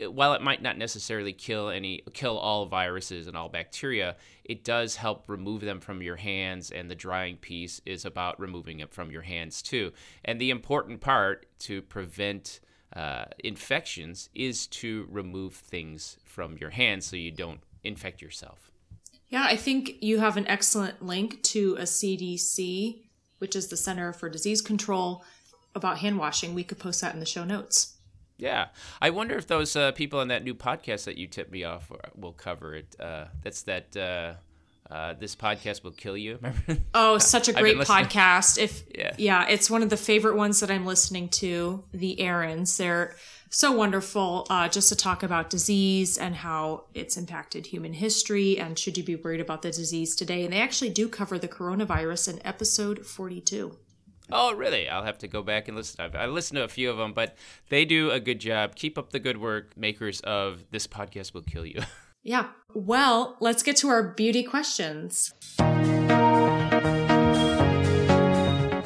while 0.09 0.35
it 0.35 0.43
might 0.43 0.61
not 0.61 0.77
necessarily 0.77 1.33
kill 1.33 1.71
any 1.71 2.03
kill 2.13 2.37
all 2.37 2.67
viruses 2.67 3.27
and 3.27 3.37
all 3.37 3.49
bacteria, 3.49 4.17
it 4.45 4.63
does 4.63 4.97
help 4.97 5.25
remove 5.29 5.63
them 5.63 5.81
from 5.81 6.03
your 6.03 6.17
hands 6.17 6.71
and 6.71 6.91
the 6.91 6.95
drying 6.95 7.37
piece 7.37 7.81
is 7.87 8.05
about 8.05 8.39
removing 8.39 8.81
it 8.81 8.93
from 8.93 9.11
your 9.11 9.23
hands 9.23 9.63
too. 9.63 9.93
And 10.25 10.39
the 10.41 10.51
important 10.51 11.01
part 11.01 11.47
to 11.61 11.81
prevent 11.83 12.61
uh, 12.95 13.27
infections 13.39 14.29
is 14.35 14.67
to 14.69 15.07
remove 15.11 15.55
things 15.55 16.19
from 16.25 16.57
your 16.59 16.71
hands 16.71 17.07
so 17.07 17.17
you 17.17 17.31
don't 17.31 17.61
infect 17.83 18.23
yourself. 18.23 18.71
Yeah, 19.29 19.45
I 19.45 19.57
think 19.57 20.03
you 20.03 20.21
have 20.21 20.37
an 20.37 20.47
excellent 20.47 21.03
link 21.03 21.43
to 21.45 21.75
a 21.77 21.83
CDC, 21.83 23.03
which 23.39 23.57
is 23.57 23.69
the 23.69 23.77
Center 23.77 24.13
for 24.13 24.29
Disease 24.29 24.63
Control, 24.63 25.25
about 25.75 25.99
hand 25.99 26.19
washing. 26.19 26.55
We 26.55 26.65
could 26.65 26.79
post 26.79 27.01
that 27.01 27.13
in 27.13 27.21
the 27.21 27.27
show 27.27 27.45
notes. 27.45 27.95
Yeah, 28.39 28.69
I 29.01 29.11
wonder 29.11 29.37
if 29.37 29.47
those 29.47 29.75
uh, 29.75 29.93
people 29.93 30.21
on 30.21 30.29
that 30.29 30.45
new 30.45 30.55
podcast 30.55 31.05
that 31.05 31.17
you 31.17 31.27
tipped 31.27 31.51
me 31.51 31.65
off 31.65 31.91
will 32.15 32.33
cover 32.33 32.75
it. 32.75 32.95
Uh, 33.01 33.27
that's 33.43 33.63
that 33.63 33.97
uh, 34.91 35.15
this 35.15 35.35
podcast 35.35 35.83
will 35.83 35.91
kill 35.93 36.17
you. 36.17 36.37
Remember? 36.43 36.79
Oh, 36.95 37.19
such 37.19 37.49
a 37.49 37.53
great 37.53 37.77
podcast. 37.79 38.59
If 38.59 38.85
Yeah. 38.95 39.15
yeah, 39.19 39.47
it's 39.49 39.71
one 39.71 39.83
of 39.83 39.91
the 39.91 39.97
favorite 39.97 40.37
ones 40.37 40.61
that 40.61 40.71
I'm 40.71 40.87
listening 40.87 41.29
to. 41.31 41.85
The 41.93 42.17
Erins, 42.21 42.77
they're 42.77 43.17
so 43.51 43.73
wonderful. 43.73 44.47
Uh, 44.51 44.69
just 44.69 44.89
to 44.91 44.97
talk 44.97 45.23
about 45.23 45.51
disease 45.51 46.19
and 46.19 46.35
how 46.37 46.85
it's 46.95 47.17
impacted 47.17 47.67
human 47.67 47.95
history, 47.95 48.59
and 48.59 48.79
should 48.79 48.97
you 48.97 49.05
be 49.05 49.17
worried 49.17 49.41
about 49.41 49.63
the 49.63 49.71
disease 49.71 50.15
today? 50.15 50.45
And 50.45 50.53
they 50.53 50.61
actually 50.61 50.91
do 50.91 51.09
cover 51.09 51.39
the 51.39 51.49
coronavirus 51.49 52.35
in 52.35 52.47
episode 52.47 53.07
42. 53.07 53.77
Oh, 54.31 54.53
really? 54.55 54.89
I'll 54.89 55.05
have 55.05 55.19
to 55.19 55.29
go 55.29 55.43
back 55.43 55.69
and 55.69 55.77
listen. 55.77 56.05
I've, 56.05 56.17
I 56.17 56.27
listened 56.27 56.57
to 56.57 56.65
a 56.65 56.69
few 56.69 56.91
of 56.91 56.97
them, 56.97 57.13
but 57.13 57.37
they 57.69 57.85
do 57.85 58.11
a 58.11 58.19
good 58.19 58.41
job. 58.41 58.75
Keep 58.75 58.99
up 58.99 59.11
the 59.11 59.21
good 59.21 59.37
work, 59.37 59.77
makers 59.77 60.21
of 60.23 60.65
this 60.73 60.87
podcast 60.87 61.33
will 61.33 61.43
kill 61.43 61.65
you. 61.65 61.83
Yeah. 62.27 62.49
Well, 62.75 63.37
let's 63.41 63.63
get 63.63 63.77
to 63.77 63.89
our 63.89 64.03
beauty 64.03 64.43
questions. 64.43 65.33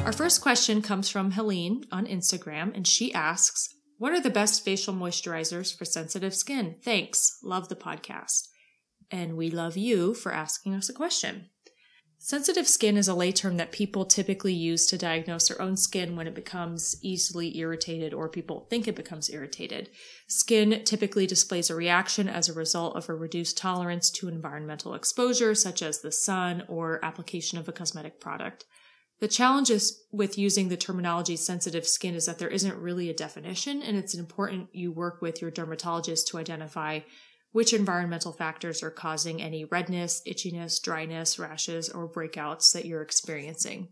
Our 0.05 0.13
first 0.13 0.43
question 0.43 0.83
comes 0.83 1.09
from 1.09 1.31
Helene 1.31 1.85
on 1.91 2.07
Instagram, 2.07 2.77
and 2.77 2.87
she 2.87 3.15
asks, 3.15 3.75
What 3.97 4.13
are 4.13 4.21
the 4.21 4.29
best 4.29 4.63
facial 4.65 4.93
moisturizers 4.93 5.77
for 5.77 5.87
sensitive 5.87 6.35
skin? 6.35 6.77
Thanks. 6.85 7.39
Love 7.43 7.69
the 7.69 7.77
podcast. 7.77 8.49
And 9.11 9.37
we 9.37 9.51
love 9.51 9.77
you 9.77 10.13
for 10.15 10.33
asking 10.33 10.75
us 10.75 10.91
a 10.91 10.93
question. 10.93 11.50
Sensitive 12.23 12.69
skin 12.69 12.99
is 12.99 13.09
a 13.09 13.15
lay 13.15 13.33
term 13.33 13.57
that 13.57 13.73
people 13.73 14.05
typically 14.05 14.53
use 14.53 14.87
to 14.87 14.99
diagnose 14.99 15.49
their 15.49 15.61
own 15.61 15.75
skin 15.75 16.17
when 16.17 16.27
it 16.27 16.35
becomes 16.35 16.97
easily 17.01 17.57
irritated 17.57 18.13
or 18.13 18.29
people 18.29 18.67
think 18.69 18.87
it 18.87 18.95
becomes 18.95 19.31
irritated. 19.31 19.89
Skin 20.29 20.83
typically 20.85 21.27
displays 21.27 21.71
a 21.71 21.75
reaction 21.75 22.29
as 22.29 22.47
a 22.47 22.53
result 22.53 22.95
of 22.95 23.09
a 23.09 23.15
reduced 23.15 23.57
tolerance 23.57 24.11
to 24.11 24.29
environmental 24.29 24.93
exposure, 24.93 25.55
such 25.55 25.81
as 25.81 26.03
the 26.03 26.13
sun 26.13 26.63
or 26.69 27.03
application 27.03 27.57
of 27.57 27.71
a 27.71 27.73
cosmetic 27.73 28.21
product. 28.21 28.67
The 29.21 29.29
challenge 29.29 29.71
is 29.71 30.03
with 30.13 30.37
using 30.37 30.69
the 30.69 30.77
terminology 30.77 31.37
sensitive 31.37 31.87
skin 31.87 32.15
is 32.15 32.27
that 32.27 32.39
there 32.39 32.49
isn't 32.49 32.77
really 32.77 33.09
a 33.09 33.15
definition, 33.15 33.81
and 33.81 33.97
it's 33.97 34.15
important 34.15 34.69
you 34.75 34.93
work 34.93 35.23
with 35.23 35.41
your 35.41 35.51
dermatologist 35.51 36.29
to 36.29 36.39
identify 36.39 37.01
which 37.53 37.73
environmental 37.73 38.33
factors 38.33 38.83
are 38.83 38.91
causing 38.91 39.43
any 39.43 39.65
redness, 39.65 40.23
itchiness, 40.27 40.81
dryness, 40.81 41.39
rashes, 41.39 41.89
or 41.89 42.11
breakouts 42.11 42.73
that 42.73 42.85
you're 42.85 43.03
experiencing. 43.03 43.89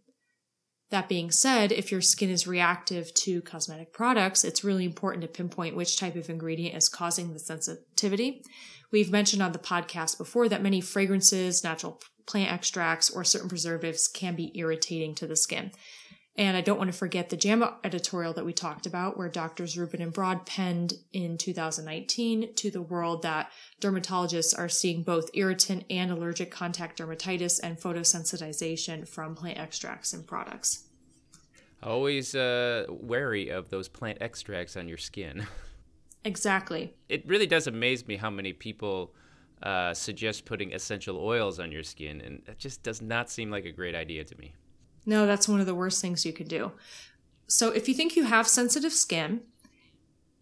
That 0.91 1.09
being 1.09 1.31
said, 1.31 1.71
if 1.71 1.93
your 1.93 2.01
skin 2.01 2.31
is 2.31 2.47
reactive 2.47 3.13
to 3.15 3.43
cosmetic 3.43 3.93
products, 3.93 4.43
it's 4.43 4.65
really 4.65 4.87
important 4.87 5.23
to 5.23 5.29
pinpoint 5.29 5.77
which 5.77 5.99
type 5.99 6.17
of 6.17 6.31
ingredient 6.31 6.77
is 6.77 6.89
causing 6.89 7.33
the 7.33 7.39
sensitivity. 7.39 8.43
We've 8.91 9.11
mentioned 9.11 9.43
on 9.43 9.53
the 9.53 9.59
podcast 9.59 10.17
before 10.17 10.49
that 10.49 10.63
many 10.63 10.81
fragrances, 10.81 11.63
natural 11.63 12.01
plant 12.27 12.51
extracts, 12.51 13.11
or 13.11 13.23
certain 13.23 13.51
preservatives 13.51 14.09
can 14.09 14.35
be 14.35 14.53
irritating 14.59 15.15
to 15.17 15.27
the 15.27 15.37
skin. 15.37 15.73
And 16.39 16.57
I 16.57 16.61
don't 16.61 16.79
want 16.79 16.87
to 16.87 16.97
forget 16.97 17.31
the 17.31 17.37
JAMA 17.37 17.79
editorial 17.83 18.33
that 18.35 18.47
we 18.47 18.53
talked 18.53 18.87
about, 18.87 19.19
where 19.19 19.29
doctors 19.29 19.77
Rubin 19.77 20.01
and 20.01 20.13
Broad 20.13 20.47
penned 20.47 20.95
in 21.13 21.37
2019 21.37 22.55
to 22.55 22.71
the 22.71 22.81
world 22.81 23.23
that 23.23 23.51
dermatologists 23.81 24.57
are 24.57 24.69
seeing 24.69 25.03
both 25.03 25.31
irritant 25.35 25.85
and 25.91 26.13
allergic 26.13 26.53
contact 26.53 27.01
dermatitis 27.01 27.59
and 27.61 27.77
photosensitization 27.77 29.07
from 29.07 29.35
plant 29.35 29.59
extracts 29.59 30.13
and 30.13 30.29
products. 30.29 30.85
Always 31.83 32.37
uh, 32.37 32.87
wary 32.89 33.49
of 33.49 33.71
those 33.71 33.89
plant 33.89 34.19
extracts 34.21 34.77
on 34.77 34.87
your 34.89 34.99
skin. 34.99 35.45
Exactly. 36.25 36.95
It 37.09 37.27
really 37.27 37.47
does 37.47 37.67
amaze 37.67 38.07
me 38.07 38.17
how 38.17 38.31
many 38.31 38.53
people 38.53 39.13
uh, 39.63 39.93
suggest 39.93 40.45
putting 40.45 40.73
essential 40.73 41.17
oils 41.17 41.59
on 41.59 41.73
your 41.73 41.83
skin, 41.83 42.21
and 42.21 42.43
that 42.47 42.59
just 42.59 42.85
does 42.85 43.03
not 43.03 43.29
seem 43.29 43.51
like 43.51 43.65
a 43.65 43.73
great 43.73 43.97
idea 43.97 44.23
to 44.23 44.39
me. 44.39 44.55
No, 45.09 45.27
that's 45.27 45.49
one 45.49 45.59
of 45.59 45.65
the 45.65 45.75
worst 45.75 46.03
things 46.03 46.27
you 46.27 46.35
can 46.35 46.47
do. 46.47 46.73
So, 47.47 47.71
if 47.71 47.89
you 47.89 47.95
think 47.95 48.15
you 48.15 48.25
have 48.25 48.47
sensitive 48.47 48.93
skin 48.93 49.41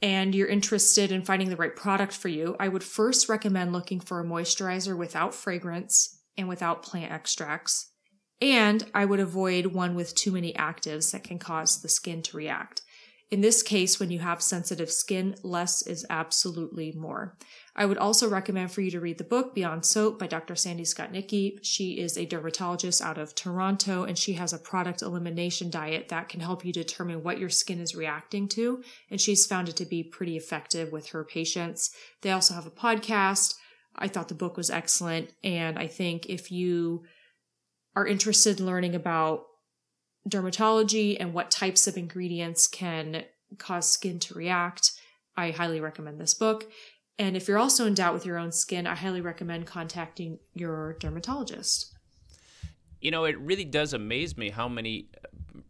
and 0.02 0.34
you're 0.34 0.48
interested 0.48 1.12
in 1.12 1.22
finding 1.22 1.50
the 1.50 1.56
right 1.56 1.74
product 1.74 2.12
for 2.12 2.26
you, 2.26 2.56
I 2.58 2.66
would 2.66 2.82
first 2.82 3.28
recommend 3.28 3.72
looking 3.72 4.00
for 4.00 4.18
a 4.18 4.24
moisturizer 4.24 4.98
without 4.98 5.36
fragrance 5.36 6.18
and 6.36 6.48
without 6.48 6.82
plant 6.82 7.12
extracts. 7.12 7.92
And 8.40 8.90
I 8.92 9.04
would 9.04 9.20
avoid 9.20 9.66
one 9.66 9.94
with 9.94 10.16
too 10.16 10.32
many 10.32 10.52
actives 10.54 11.12
that 11.12 11.22
can 11.22 11.38
cause 11.38 11.80
the 11.80 11.88
skin 11.88 12.20
to 12.22 12.36
react. 12.36 12.82
In 13.28 13.40
this 13.40 13.60
case, 13.60 13.98
when 13.98 14.12
you 14.12 14.20
have 14.20 14.40
sensitive 14.40 14.90
skin, 14.90 15.34
less 15.42 15.84
is 15.84 16.06
absolutely 16.08 16.92
more. 16.92 17.36
I 17.74 17.84
would 17.84 17.98
also 17.98 18.28
recommend 18.28 18.70
for 18.70 18.82
you 18.82 18.90
to 18.92 19.00
read 19.00 19.18
the 19.18 19.24
book 19.24 19.52
Beyond 19.52 19.84
Soap 19.84 20.20
by 20.20 20.28
Dr. 20.28 20.54
Sandy 20.54 20.84
Skotnicki. 20.84 21.58
She 21.60 21.98
is 21.98 22.16
a 22.16 22.24
dermatologist 22.24 23.02
out 23.02 23.18
of 23.18 23.34
Toronto 23.34 24.04
and 24.04 24.16
she 24.16 24.34
has 24.34 24.52
a 24.52 24.58
product 24.58 25.02
elimination 25.02 25.70
diet 25.70 26.08
that 26.08 26.28
can 26.28 26.38
help 26.38 26.64
you 26.64 26.72
determine 26.72 27.24
what 27.24 27.40
your 27.40 27.48
skin 27.48 27.80
is 27.80 27.96
reacting 27.96 28.46
to. 28.50 28.84
And 29.10 29.20
she's 29.20 29.44
found 29.44 29.68
it 29.68 29.76
to 29.76 29.84
be 29.86 30.04
pretty 30.04 30.36
effective 30.36 30.92
with 30.92 31.08
her 31.08 31.24
patients. 31.24 31.90
They 32.22 32.30
also 32.30 32.54
have 32.54 32.66
a 32.66 32.70
podcast. 32.70 33.56
I 33.96 34.06
thought 34.06 34.28
the 34.28 34.34
book 34.34 34.56
was 34.56 34.70
excellent. 34.70 35.32
And 35.42 35.80
I 35.80 35.88
think 35.88 36.26
if 36.26 36.52
you 36.52 37.02
are 37.96 38.06
interested 38.06 38.60
in 38.60 38.66
learning 38.66 38.94
about 38.94 39.46
dermatology 40.28 41.16
and 41.18 41.32
what 41.32 41.50
types 41.50 41.86
of 41.86 41.96
ingredients 41.96 42.66
can 42.66 43.24
cause 43.58 43.88
skin 43.88 44.18
to 44.20 44.34
react, 44.34 44.92
I 45.36 45.50
highly 45.50 45.80
recommend 45.80 46.20
this 46.20 46.34
book. 46.34 46.66
And 47.18 47.36
if 47.36 47.48
you're 47.48 47.58
also 47.58 47.86
in 47.86 47.94
doubt 47.94 48.14
with 48.14 48.26
your 48.26 48.38
own 48.38 48.52
skin, 48.52 48.86
I 48.86 48.94
highly 48.94 49.20
recommend 49.20 49.66
contacting 49.66 50.38
your 50.54 50.94
dermatologist. 50.94 51.94
You 53.00 53.10
know, 53.10 53.24
it 53.24 53.38
really 53.38 53.64
does 53.64 53.92
amaze 53.92 54.36
me 54.36 54.50
how 54.50 54.68
many 54.68 55.08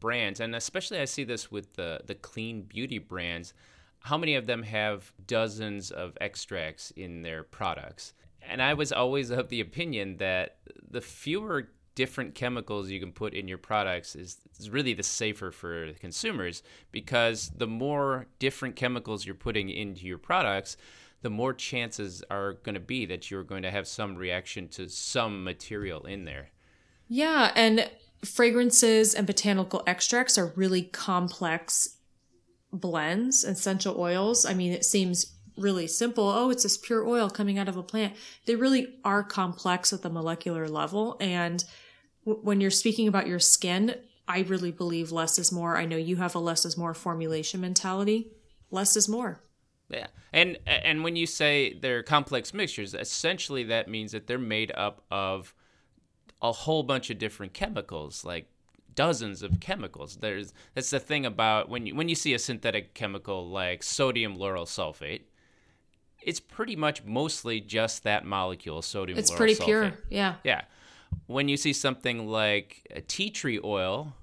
brands, 0.00 0.40
and 0.40 0.54
especially 0.54 0.98
I 0.98 1.04
see 1.04 1.24
this 1.24 1.50
with 1.50 1.74
the 1.74 2.00
the 2.06 2.14
clean 2.14 2.62
beauty 2.62 2.98
brands, 2.98 3.52
how 4.00 4.16
many 4.16 4.34
of 4.34 4.46
them 4.46 4.62
have 4.62 5.12
dozens 5.26 5.90
of 5.90 6.16
extracts 6.20 6.90
in 6.92 7.22
their 7.22 7.42
products. 7.42 8.14
And 8.48 8.62
I 8.62 8.74
was 8.74 8.92
always 8.92 9.30
of 9.30 9.48
the 9.48 9.60
opinion 9.60 10.18
that 10.18 10.58
the 10.88 11.00
fewer 11.00 11.70
different 11.96 12.36
chemicals 12.36 12.90
you 12.90 13.00
can 13.00 13.10
put 13.10 13.34
in 13.34 13.48
your 13.48 13.58
products 13.58 14.14
is, 14.14 14.38
is 14.60 14.70
really 14.70 14.92
the 14.92 15.02
safer 15.02 15.50
for 15.50 15.92
consumers 15.94 16.62
because 16.92 17.50
the 17.56 17.66
more 17.66 18.26
different 18.38 18.76
chemicals 18.76 19.26
you're 19.26 19.34
putting 19.34 19.68
into 19.68 20.06
your 20.06 20.18
products, 20.18 20.76
the 21.22 21.30
more 21.30 21.52
chances 21.52 22.22
are 22.30 22.52
going 22.52 22.74
to 22.74 22.80
be 22.80 23.06
that 23.06 23.30
you're 23.30 23.42
going 23.42 23.62
to 23.62 23.70
have 23.70 23.88
some 23.88 24.14
reaction 24.14 24.68
to 24.68 24.88
some 24.88 25.42
material 25.42 26.04
in 26.04 26.24
there. 26.24 26.50
Yeah, 27.08 27.50
and 27.56 27.90
fragrances 28.24 29.14
and 29.14 29.26
botanical 29.26 29.82
extracts 29.86 30.36
are 30.36 30.52
really 30.54 30.82
complex 30.82 31.96
blends, 32.72 33.42
essential 33.42 33.98
oils. 33.98 34.44
I 34.44 34.52
mean, 34.52 34.72
it 34.72 34.84
seems 34.84 35.32
really 35.56 35.86
simple. 35.86 36.28
Oh, 36.28 36.50
it's 36.50 36.64
this 36.64 36.76
pure 36.76 37.06
oil 37.06 37.30
coming 37.30 37.58
out 37.58 37.68
of 37.68 37.76
a 37.76 37.82
plant. 37.82 38.14
They 38.44 38.54
really 38.54 38.98
are 39.04 39.22
complex 39.22 39.92
at 39.92 40.02
the 40.02 40.10
molecular 40.10 40.68
level. 40.68 41.16
And 41.20 41.64
w- 42.26 42.44
when 42.44 42.60
you're 42.60 42.70
speaking 42.70 43.08
about 43.08 43.26
your 43.26 43.38
skin, 43.38 43.94
I 44.28 44.40
really 44.40 44.72
believe 44.72 45.12
less 45.12 45.38
is 45.38 45.50
more. 45.50 45.76
I 45.76 45.86
know 45.86 45.96
you 45.96 46.16
have 46.16 46.34
a 46.34 46.38
less 46.38 46.66
is 46.66 46.76
more 46.76 46.92
formulation 46.92 47.60
mentality. 47.60 48.32
Less 48.70 48.96
is 48.96 49.08
more. 49.08 49.40
Yeah, 49.88 50.08
and 50.32 50.58
and 50.66 51.04
when 51.04 51.14
you 51.14 51.26
say 51.26 51.74
they're 51.74 52.02
complex 52.02 52.52
mixtures, 52.52 52.92
essentially 52.92 53.62
that 53.64 53.88
means 53.88 54.12
that 54.12 54.26
they're 54.26 54.38
made 54.38 54.72
up 54.74 55.04
of 55.10 55.54
a 56.42 56.52
whole 56.52 56.82
bunch 56.82 57.08
of 57.10 57.18
different 57.18 57.54
chemicals, 57.54 58.24
like 58.24 58.50
dozens 58.94 59.42
of 59.42 59.60
chemicals. 59.60 60.16
There's 60.16 60.52
that's 60.74 60.90
the 60.90 60.98
thing 60.98 61.24
about 61.24 61.68
when 61.68 61.86
you 61.86 61.94
when 61.94 62.08
you 62.08 62.16
see 62.16 62.34
a 62.34 62.38
synthetic 62.40 62.94
chemical 62.94 63.48
like 63.48 63.84
sodium 63.84 64.36
lauryl 64.36 64.66
sulfate, 64.66 65.22
it's 66.20 66.40
pretty 66.40 66.74
much 66.74 67.04
mostly 67.04 67.60
just 67.60 68.02
that 68.02 68.24
molecule, 68.24 68.82
sodium. 68.82 69.16
It's 69.18 69.30
pretty 69.30 69.54
sulfate. 69.54 69.64
pure. 69.64 69.92
Yeah. 70.10 70.34
Yeah. 70.42 70.62
When 71.26 71.48
you 71.48 71.56
see 71.56 71.72
something 71.72 72.26
like 72.28 72.86
a 72.94 73.00
tea 73.00 73.30
tree 73.30 73.60
oil, 73.62 74.14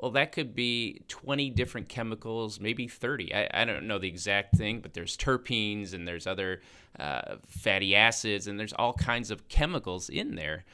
well, 0.00 0.10
that 0.12 0.32
could 0.32 0.54
be 0.54 1.02
20 1.08 1.50
different 1.50 1.88
chemicals, 1.88 2.58
maybe 2.58 2.88
30. 2.88 3.34
I, 3.34 3.48
I 3.52 3.64
don't 3.64 3.86
know 3.86 3.98
the 3.98 4.08
exact 4.08 4.56
thing, 4.56 4.80
but 4.80 4.94
there's 4.94 5.16
terpenes 5.16 5.92
and 5.92 6.08
there's 6.08 6.26
other 6.26 6.62
uh, 6.98 7.36
fatty 7.46 7.94
acids 7.94 8.46
and 8.46 8.58
there's 8.58 8.72
all 8.72 8.94
kinds 8.94 9.30
of 9.30 9.48
chemicals 9.48 10.08
in 10.08 10.36
there. 10.36 10.64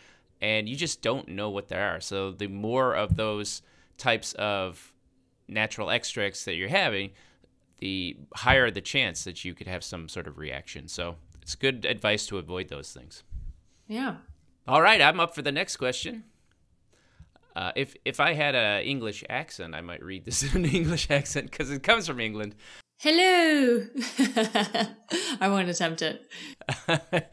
And 0.40 0.68
you 0.68 0.76
just 0.76 1.02
don't 1.02 1.28
know 1.28 1.50
what 1.50 1.68
they 1.68 1.76
are. 1.76 2.00
So 2.00 2.30
the 2.30 2.46
more 2.46 2.94
of 2.94 3.16
those 3.16 3.62
types 3.98 4.32
of 4.34 4.92
natural 5.48 5.90
extracts 5.90 6.44
that 6.44 6.54
you're 6.54 6.68
having, 6.68 7.10
the 7.78 8.16
higher 8.34 8.70
the 8.70 8.80
chance 8.80 9.24
that 9.24 9.44
you 9.44 9.54
could 9.54 9.66
have 9.66 9.82
some 9.82 10.08
sort 10.08 10.28
of 10.28 10.38
reaction. 10.38 10.88
So 10.88 11.16
it's 11.42 11.54
good 11.54 11.84
advice 11.84 12.26
to 12.26 12.38
avoid 12.38 12.68
those 12.68 12.92
things. 12.92 13.24
Yeah. 13.88 14.16
All 14.68 14.82
right, 14.82 15.00
I'm 15.00 15.20
up 15.20 15.32
for 15.34 15.42
the 15.42 15.52
next 15.52 15.76
question. 15.76 16.24
Uh, 17.54 17.70
if 17.76 17.94
if 18.04 18.18
I 18.18 18.34
had 18.34 18.56
an 18.56 18.82
English 18.82 19.22
accent, 19.30 19.74
I 19.76 19.80
might 19.80 20.02
read 20.02 20.24
this 20.24 20.42
in 20.54 20.64
an 20.64 20.70
English 20.70 21.08
accent 21.08 21.50
because 21.50 21.70
it 21.70 21.84
comes 21.84 22.06
from 22.06 22.18
England. 22.18 22.56
Hello. 22.98 23.86
I 25.40 25.48
won't 25.48 25.68
attempt 25.68 26.02
it. 26.02 26.26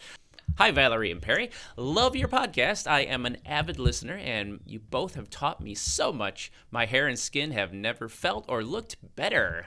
Hi, 0.57 0.69
Valerie 0.69 1.09
and 1.09 1.21
Perry. 1.21 1.49
Love 1.75 2.15
your 2.15 2.27
podcast. 2.27 2.85
I 2.85 2.99
am 2.99 3.25
an 3.25 3.37
avid 3.45 3.79
listener, 3.79 4.15
and 4.15 4.59
you 4.65 4.79
both 4.79 5.15
have 5.15 5.31
taught 5.31 5.59
me 5.59 5.73
so 5.73 6.13
much. 6.13 6.51
My 6.69 6.85
hair 6.85 7.07
and 7.07 7.17
skin 7.17 7.51
have 7.51 7.73
never 7.73 8.07
felt 8.07 8.45
or 8.47 8.63
looked 8.63 8.97
better. 9.15 9.65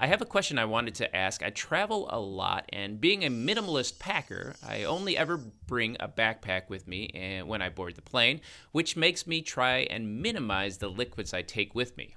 I 0.00 0.06
have 0.06 0.22
a 0.22 0.26
question 0.26 0.60
I 0.60 0.64
wanted 0.64 0.94
to 0.96 1.16
ask. 1.16 1.42
I 1.42 1.50
travel 1.50 2.06
a 2.10 2.20
lot, 2.20 2.66
and 2.72 3.00
being 3.00 3.24
a 3.24 3.30
minimalist 3.30 3.98
packer, 3.98 4.54
I 4.64 4.84
only 4.84 5.16
ever 5.16 5.36
bring 5.36 5.96
a 5.98 6.06
backpack 6.06 6.68
with 6.68 6.86
me 6.86 7.42
when 7.44 7.62
I 7.62 7.68
board 7.68 7.96
the 7.96 8.02
plane, 8.02 8.40
which 8.70 8.96
makes 8.96 9.26
me 9.26 9.42
try 9.42 9.88
and 9.90 10.22
minimize 10.22 10.78
the 10.78 10.88
liquids 10.88 11.34
I 11.34 11.42
take 11.42 11.74
with 11.74 11.96
me. 11.96 12.14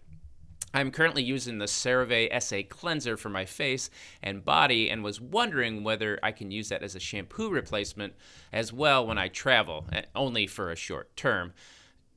I'm 0.75 0.91
currently 0.91 1.23
using 1.23 1.57
the 1.57 1.65
CeraVe 1.65 2.39
SA 2.41 2.61
cleanser 2.69 3.17
for 3.17 3.29
my 3.29 3.45
face 3.45 3.89
and 4.21 4.45
body 4.45 4.87
and 4.87 5.03
was 5.03 5.19
wondering 5.19 5.83
whether 5.83 6.19
I 6.21 6.31
can 6.33 6.51
use 6.51 6.69
that 6.69 6.83
as 6.83 6.95
a 6.95 6.99
shampoo 6.99 7.49
replacement 7.49 8.13
as 8.53 8.71
well 8.71 9.07
when 9.07 9.17
I 9.17 9.27
travel, 9.27 9.87
eh, 9.91 10.03
only 10.15 10.45
for 10.45 10.71
a 10.71 10.75
short 10.75 11.15
term. 11.17 11.53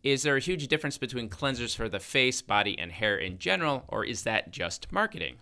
Is 0.02 0.24
there 0.24 0.36
a 0.36 0.40
huge 0.40 0.68
difference 0.68 0.98
between 0.98 1.30
cleansers 1.30 1.74
for 1.74 1.88
the 1.88 1.98
face, 1.98 2.42
body, 2.42 2.78
and 2.78 2.92
hair 2.92 3.16
in 3.16 3.38
general, 3.38 3.84
or 3.88 4.04
is 4.04 4.24
that 4.24 4.50
just 4.50 4.92
marketing? 4.92 5.38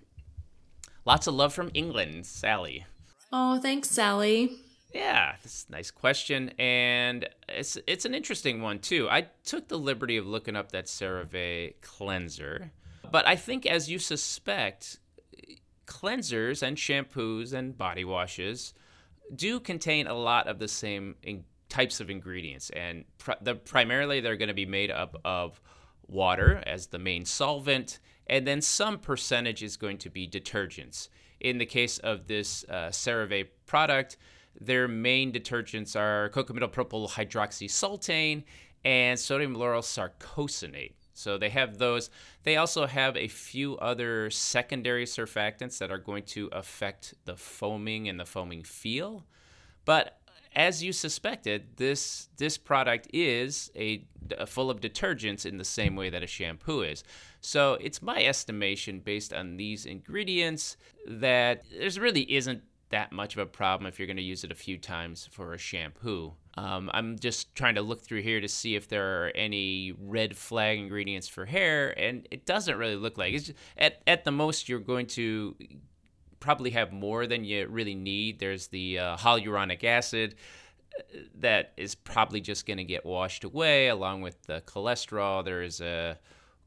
Lots 1.05 1.27
of 1.27 1.35
love 1.35 1.53
from 1.53 1.71
England, 1.75 2.27
Sally. 2.27 2.87
Oh, 3.33 3.59
thanks, 3.61 3.91
Sally. 3.91 4.53
Yeah, 4.95 5.35
this 5.43 5.53
is 5.53 5.67
a 5.69 5.73
nice 5.73 5.91
question, 5.91 6.51
and 6.59 7.29
it's 7.49 7.79
it's 7.87 8.05
an 8.05 8.15
interesting 8.15 8.61
one 8.61 8.79
too. 8.79 9.09
I 9.11 9.29
took 9.45 9.69
the 9.69 9.79
liberty 9.79 10.19
of 10.19 10.27
looking 10.27 10.55
up 10.55 10.73
that 10.73 10.85
CeraVe 10.85 11.75
cleanser 11.81 12.73
but 13.13 13.29
I 13.29 13.37
think, 13.37 13.67
as 13.67 13.91
you 13.91 13.99
suspect, 13.99 14.99
cleansers 15.87 16.63
and 16.63 16.79
shampoos 16.79 17.53
and 17.53 17.77
body 17.77 18.05
washes 18.05 18.73
do 19.37 19.61
contain 19.61 20.07
a 20.07 20.15
lot 20.15 20.47
of 20.49 20.59
the 20.59 20.67
same 20.67 21.17
in- 21.23 21.45
types 21.69 22.01
of 22.01 22.11
ingredients, 22.11 22.71
and 22.71 23.05
pr- 23.19 23.33
the, 23.43 23.55
primarily 23.55 24.21
they're 24.21 24.39
going 24.39 24.49
to 24.49 24.55
be 24.55 24.67
made 24.67 24.91
up 24.91 25.21
of 25.25 25.61
water 26.07 26.63
as 26.67 26.87
the 26.87 26.99
main 26.99 27.25
solvent, 27.27 27.99
and 28.33 28.47
then 28.47 28.63
some 28.63 28.99
percentage 28.99 29.63
is 29.63 29.77
going 29.77 29.99
to 29.99 30.09
be 30.09 30.27
detergents. 30.27 31.11
In 31.41 31.59
the 31.59 31.67
case 31.67 31.99
of 31.99 32.29
this 32.29 32.65
uh, 32.67 32.89
CeraVe 32.89 33.49
product, 33.67 34.17
their 34.59 34.89
main 34.89 35.33
detergents 35.33 35.95
are 35.95 36.31
cocamidol 36.31 36.73
propyl 36.73 37.11
hydroxysultane 37.11 38.45
and 38.87 39.21
sodium 39.21 39.55
lauryl 39.55 39.83
sarcosinate. 39.83 40.95
So 41.13 41.37
they 41.37 41.51
have 41.51 41.77
those. 41.77 42.09
They 42.45 42.57
also 42.57 42.87
have 42.87 43.19
a 43.19 43.29
few 43.29 43.77
other 43.77 44.31
secondary 44.31 45.05
surfactants 45.05 45.77
that 45.77 45.93
are 45.93 45.99
going 45.99 46.23
to 46.29 46.49
affect 46.53 47.13
the 47.27 47.37
foaming 47.37 48.09
and 48.09 48.19
the 48.19 48.25
foaming 48.25 48.63
feel. 48.63 49.27
But 49.85 50.22
as 50.55 50.83
you 50.83 50.93
suspected, 50.93 51.77
this 51.77 52.29
this 52.37 52.59
product 52.59 53.09
is 53.13 53.71
a, 53.77 54.05
a, 54.39 54.47
full 54.47 54.71
of 54.71 54.81
detergents 54.81 55.47
in 55.47 55.57
the 55.57 55.65
same 55.65 55.97
way 55.97 56.11
that 56.11 56.23
a 56.23 56.27
shampoo 56.27 56.83
is. 56.83 57.05
So 57.41 57.75
it's 57.75 58.03
my 58.03 58.25
estimation, 58.25 59.01
based 59.01 59.33
on 59.33 59.57
these 59.57 59.87
ingredients, 59.87 60.77
that 61.07 61.65
there's 61.71 61.99
really 61.99 62.31
isn't 62.33 62.63
that 62.91 63.11
much 63.11 63.35
of 63.35 63.41
a 63.41 63.47
problem 63.47 63.89
if 63.89 63.99
you're 63.99 64.07
going 64.07 64.17
to 64.19 64.23
use 64.23 64.45
it 64.45 64.53
a 64.53 64.55
few 64.55 64.77
times 64.77 65.27
for 65.33 65.55
a 65.55 65.59
shampoo. 65.59 66.35
Um, 66.59 66.91
I'm 66.93 67.19
just 67.19 67.55
trying 67.55 67.77
to 67.77 67.83
look 67.83 68.03
through 68.03 68.21
here 68.21 68.41
to 68.41 68.49
see 68.49 68.77
if 68.77 68.87
there 68.89 69.25
are 69.25 69.33
any 69.35 69.95
red 69.99 70.37
flag 70.37 70.79
ingredients 70.79 71.27
for 71.27 71.47
hair, 71.47 71.99
and 71.99 72.29
it 72.31 72.45
doesn't 72.45 72.77
really 72.77 72.97
look 72.97 73.17
like 73.17 73.33
it's 73.33 73.47
just, 73.47 73.59
at 73.79 74.03
at 74.07 74.25
the 74.25 74.33
most 74.33 74.69
you're 74.69 74.79
going 74.79 75.07
to 75.07 75.57
probably 76.43 76.71
have 76.71 76.93
more 76.93 77.27
than 77.27 77.45
you 77.45 77.67
really 77.69 77.95
need. 77.95 78.39
There's 78.39 78.67
the 78.67 78.99
uh, 78.99 79.17
hyaluronic 79.17 79.85
acid 79.85 80.35
uh, 80.99 81.03
that 81.39 81.73
is 81.77 81.95
probably 81.95 82.41
just 82.41 82.67
going 82.67 82.79
to 82.79 82.85
get 82.85 83.07
washed 83.07 83.45
away 83.45 83.89
along 83.89 84.21
with 84.21 84.43
the 84.43 84.61
cholesterol. 84.67 85.45
There 85.45 85.63
is 85.63 85.81
a 85.81 86.19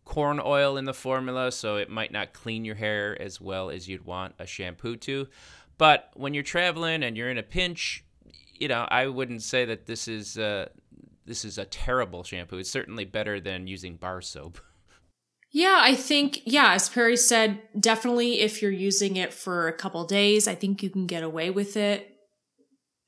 corn 0.06 0.40
oil 0.44 0.78
in 0.78 0.86
the 0.86 0.94
formula, 0.94 1.52
so 1.52 1.76
it 1.76 1.90
might 1.90 2.12
not 2.12 2.32
clean 2.34 2.64
your 2.64 2.76
hair 2.76 3.22
as 3.22 3.42
well 3.42 3.70
as 3.70 3.88
you'd 3.88 4.06
want 4.06 4.34
a 4.40 4.48
shampoo 4.48 4.96
to. 4.98 5.28
But 5.78 6.12
when 6.14 6.34
you're 6.34 6.44
traveling 6.44 7.04
and 7.04 7.18
you're 7.18 7.30
in 7.30 7.38
a 7.38 7.44
pinch, 7.44 8.06
you 8.54 8.70
know, 8.70 8.88
I 8.90 9.08
wouldn't 9.08 9.44
say 9.44 9.66
that 9.66 9.86
this 9.86 10.08
is 10.08 10.38
uh, 10.38 10.70
this 11.26 11.44
is 11.44 11.58
a 11.58 11.66
terrible 11.66 12.24
shampoo. 12.24 12.60
It's 12.60 12.70
certainly 12.70 13.04
better 13.04 13.42
than 13.42 13.68
using 13.68 13.98
bar 13.98 14.22
soap. 14.22 14.60
Yeah, 15.56 15.80
I 15.82 15.96
think 15.96 16.42
yeah, 16.44 16.74
as 16.74 16.90
Perry 16.90 17.16
said, 17.16 17.62
definitely 17.80 18.42
if 18.42 18.62
you're 18.62 18.70
using 18.70 19.16
it 19.16 19.34
for 19.34 19.70
a 19.70 19.74
couple 19.74 20.04
days, 20.04 20.50
I 20.50 20.54
think 20.54 20.84
you 20.84 20.90
can 20.90 21.08
get 21.08 21.24
away 21.24 21.50
with 21.50 21.78
it. 21.78 22.14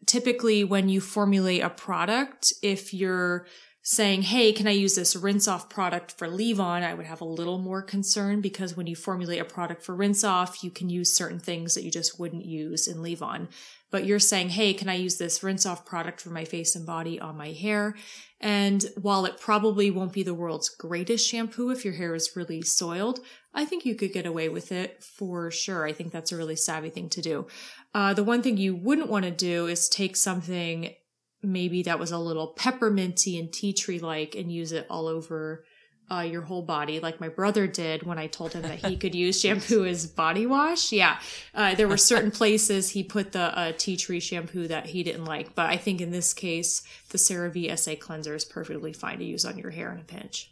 Typically 0.05 0.63
when 0.63 0.87
you 0.87 1.01
formulate 1.01 1.61
a 1.61 1.69
product, 1.69 2.53
if 2.63 2.93
you're 2.93 3.47
saying, 3.83 4.21
Hey, 4.21 4.53
can 4.53 4.65
I 4.65 4.71
use 4.71 4.95
this 4.95 5.13
rinse 5.13 5.45
off 5.45 5.69
product 5.69 6.13
for 6.17 6.29
leave 6.29 6.61
on? 6.61 6.83
I 6.83 6.93
would 6.93 7.05
have 7.05 7.19
a 7.19 7.25
little 7.25 7.57
more 7.57 7.81
concern 7.81 8.39
because 8.39 8.77
when 8.77 8.87
you 8.87 8.95
formulate 8.95 9.41
a 9.41 9.45
product 9.45 9.83
for 9.83 9.93
rinse 9.93 10.23
off, 10.23 10.63
you 10.63 10.71
can 10.71 10.89
use 10.89 11.11
certain 11.13 11.39
things 11.39 11.75
that 11.75 11.83
you 11.83 11.91
just 11.91 12.17
wouldn't 12.17 12.45
use 12.45 12.87
in 12.87 13.01
leave 13.01 13.21
on. 13.21 13.49
But 13.89 14.05
you're 14.05 14.19
saying, 14.19 14.49
Hey, 14.49 14.73
can 14.73 14.89
I 14.89 14.95
use 14.95 15.17
this 15.17 15.43
rinse 15.43 15.65
off 15.65 15.85
product 15.85 16.21
for 16.21 16.29
my 16.29 16.45
face 16.45 16.75
and 16.75 16.85
body 16.85 17.19
on 17.19 17.37
my 17.37 17.51
hair? 17.51 17.95
And 18.39 18.85
while 19.01 19.25
it 19.25 19.39
probably 19.39 19.89
won't 19.89 20.13
be 20.13 20.23
the 20.23 20.33
world's 20.33 20.69
greatest 20.69 21.27
shampoo 21.27 21.71
if 21.71 21.83
your 21.83 21.95
hair 21.95 22.13
is 22.13 22.35
really 22.35 22.61
soiled, 22.61 23.19
I 23.53 23.65
think 23.65 23.85
you 23.85 23.95
could 23.95 24.13
get 24.13 24.25
away 24.25 24.49
with 24.49 24.71
it 24.71 25.03
for 25.03 25.49
sure. 25.49 25.85
I 25.85 25.93
think 25.93 26.11
that's 26.11 26.31
a 26.31 26.37
really 26.37 26.55
savvy 26.55 26.89
thing 26.89 27.09
to 27.09 27.21
do. 27.21 27.47
Uh, 27.93 28.13
the 28.13 28.23
one 28.23 28.43
thing 28.43 28.57
you 28.57 28.75
wouldn't 28.75 29.09
want 29.09 29.25
to 29.25 29.31
do 29.31 29.65
is 29.65 29.89
take 29.89 30.15
something 30.15 30.93
maybe 31.41 31.83
that 31.83 31.99
was 31.99 32.11
a 32.11 32.17
little 32.17 32.53
pepperminty 32.57 33.39
and 33.39 33.51
tea 33.51 33.73
tree 33.73 33.99
like 33.99 34.35
and 34.35 34.51
use 34.51 34.71
it 34.71 34.85
all 34.89 35.07
over 35.07 35.63
uh, 36.09 36.21
your 36.21 36.41
whole 36.41 36.61
body, 36.61 36.99
like 36.99 37.19
my 37.19 37.29
brother 37.29 37.67
did 37.67 38.03
when 38.03 38.17
I 38.17 38.27
told 38.27 38.53
him 38.53 38.61
that 38.61 38.85
he 38.85 38.95
could 39.01 39.13
use 39.13 39.39
shampoo 39.39 39.85
as 39.85 40.07
body 40.07 40.45
wash. 40.45 40.91
Yeah, 40.91 41.19
uh, 41.53 41.75
there 41.75 41.87
were 41.87 41.97
certain 41.97 42.31
places 42.41 42.91
he 42.91 43.03
put 43.03 43.31
the 43.31 43.57
uh, 43.57 43.73
tea 43.77 43.97
tree 43.97 44.19
shampoo 44.19 44.67
that 44.67 44.87
he 44.87 45.03
didn't 45.03 45.25
like, 45.25 45.55
but 45.55 45.69
I 45.69 45.77
think 45.77 46.01
in 46.01 46.11
this 46.11 46.33
case, 46.33 46.83
the 47.09 47.17
CeraVe 47.17 47.77
SA 47.77 47.95
cleanser 47.99 48.35
is 48.35 48.45
perfectly 48.45 48.93
fine 48.93 49.19
to 49.19 49.25
use 49.25 49.45
on 49.45 49.57
your 49.57 49.71
hair 49.71 49.91
in 49.91 49.99
a 49.99 50.03
pinch. 50.03 50.51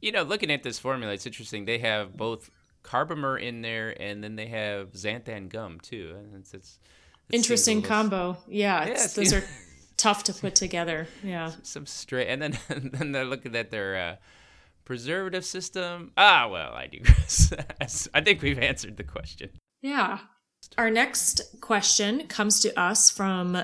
You 0.00 0.12
know, 0.12 0.22
looking 0.22 0.50
at 0.50 0.62
this 0.62 0.78
formula, 0.78 1.12
it's 1.12 1.26
interesting. 1.26 1.64
They 1.64 1.78
have 1.78 2.16
both 2.16 2.50
carbomer 2.84 3.40
in 3.40 3.62
there, 3.62 4.00
and 4.00 4.22
then 4.22 4.36
they 4.36 4.46
have 4.46 4.92
xanthan 4.92 5.48
gum 5.48 5.80
too. 5.80 6.16
It's, 6.36 6.54
it's 6.54 6.78
interesting 7.30 7.82
combo. 7.82 8.36
Yeah, 8.46 8.86
yeah 8.86 9.06
those 9.14 9.32
are 9.32 9.42
tough 9.96 10.24
to 10.24 10.32
put 10.32 10.54
together. 10.54 11.08
Yeah. 11.24 11.52
Some 11.62 11.86
straight, 11.86 12.28
and 12.28 12.40
then 12.40 12.58
and 12.68 12.92
then 12.92 13.12
they're 13.12 13.24
looking 13.24 13.56
at 13.56 13.70
their 13.70 13.96
uh, 13.96 14.16
preservative 14.86 15.44
system. 15.44 16.12
Ah, 16.16 16.48
well, 16.50 16.72
I 16.72 16.86
digress. 16.86 17.52
I 18.14 18.20
think 18.22 18.40
we've 18.40 18.58
answered 18.58 18.96
the 18.96 19.04
question. 19.04 19.50
Yeah. 19.82 20.20
Our 20.78 20.90
next 20.90 21.60
question 21.60 22.26
comes 22.28 22.60
to 22.60 22.78
us 22.80 23.10
from 23.10 23.62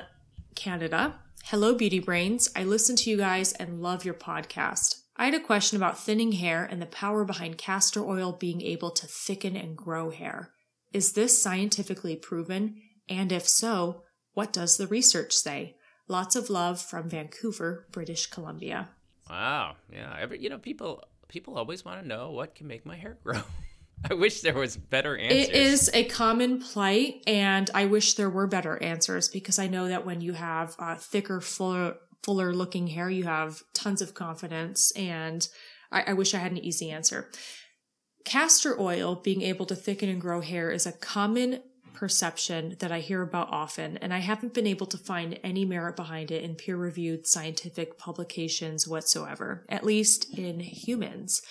Canada. 0.54 1.18
Hello, 1.44 1.74
Beauty 1.74 1.98
Brains. 1.98 2.50
I 2.54 2.64
listen 2.64 2.96
to 2.96 3.10
you 3.10 3.16
guys 3.16 3.52
and 3.52 3.80
love 3.80 4.04
your 4.04 4.14
podcast. 4.14 5.00
I 5.16 5.26
had 5.26 5.34
a 5.34 5.40
question 5.40 5.76
about 5.76 5.98
thinning 5.98 6.32
hair 6.32 6.64
and 6.64 6.82
the 6.82 6.86
power 6.86 7.24
behind 7.24 7.58
castor 7.58 8.04
oil 8.04 8.32
being 8.32 8.60
able 8.60 8.90
to 8.90 9.06
thicken 9.06 9.56
and 9.56 9.76
grow 9.76 10.10
hair. 10.10 10.50
Is 10.92 11.12
this 11.12 11.40
scientifically 11.40 12.16
proven? 12.16 12.76
And 13.08 13.32
if 13.32 13.48
so, 13.48 14.02
what 14.34 14.52
does 14.52 14.76
the 14.76 14.86
research 14.86 15.32
say? 15.32 15.76
Lots 16.08 16.36
of 16.36 16.50
love 16.50 16.80
from 16.80 17.08
Vancouver, 17.08 17.86
British 17.92 18.26
Columbia. 18.26 18.90
Wow. 19.28 19.76
Yeah. 19.92 20.16
Every, 20.18 20.42
you 20.42 20.50
know, 20.50 20.58
people 20.58 21.04
people 21.32 21.56
always 21.56 21.84
want 21.84 22.02
to 22.02 22.06
know 22.06 22.30
what 22.30 22.54
can 22.54 22.66
make 22.66 22.84
my 22.84 22.94
hair 22.94 23.16
grow. 23.24 23.40
I 24.10 24.14
wish 24.14 24.40
there 24.40 24.54
was 24.54 24.76
better 24.76 25.16
answers. 25.16 25.48
It 25.48 25.54
is 25.54 25.90
a 25.94 26.04
common 26.04 26.60
plight, 26.60 27.22
and 27.26 27.70
I 27.72 27.86
wish 27.86 28.14
there 28.14 28.28
were 28.28 28.46
better 28.46 28.80
answers 28.82 29.28
because 29.28 29.58
I 29.58 29.68
know 29.68 29.88
that 29.88 30.04
when 30.04 30.20
you 30.20 30.32
have 30.32 30.74
uh, 30.78 30.96
thicker, 30.96 31.40
fuller, 31.40 31.94
fuller 32.22 32.52
looking 32.52 32.88
hair, 32.88 33.08
you 33.08 33.24
have 33.24 33.62
tons 33.74 34.02
of 34.02 34.12
confidence, 34.12 34.92
and 34.96 35.46
I, 35.90 36.02
I 36.08 36.12
wish 36.14 36.34
I 36.34 36.38
had 36.38 36.52
an 36.52 36.58
easy 36.58 36.90
answer. 36.90 37.30
Castor 38.24 38.78
oil 38.80 39.16
being 39.16 39.42
able 39.42 39.66
to 39.66 39.76
thicken 39.76 40.08
and 40.08 40.20
grow 40.20 40.40
hair 40.40 40.70
is 40.70 40.84
a 40.84 40.92
common 40.92 41.62
perception 41.94 42.76
that 42.78 42.92
I 42.92 43.00
hear 43.00 43.22
about 43.22 43.48
often, 43.50 43.96
and 43.98 44.12
I 44.12 44.18
haven't 44.18 44.54
been 44.54 44.66
able 44.66 44.86
to 44.86 44.98
find 44.98 45.38
any 45.42 45.64
merit 45.64 45.96
behind 45.96 46.30
it 46.30 46.42
in 46.42 46.54
peer 46.54 46.76
reviewed 46.76 47.26
scientific 47.26 47.98
publications 47.98 48.88
whatsoever, 48.88 49.64
at 49.68 49.84
least 49.84 50.36
in 50.36 50.60
humans. 50.60 51.42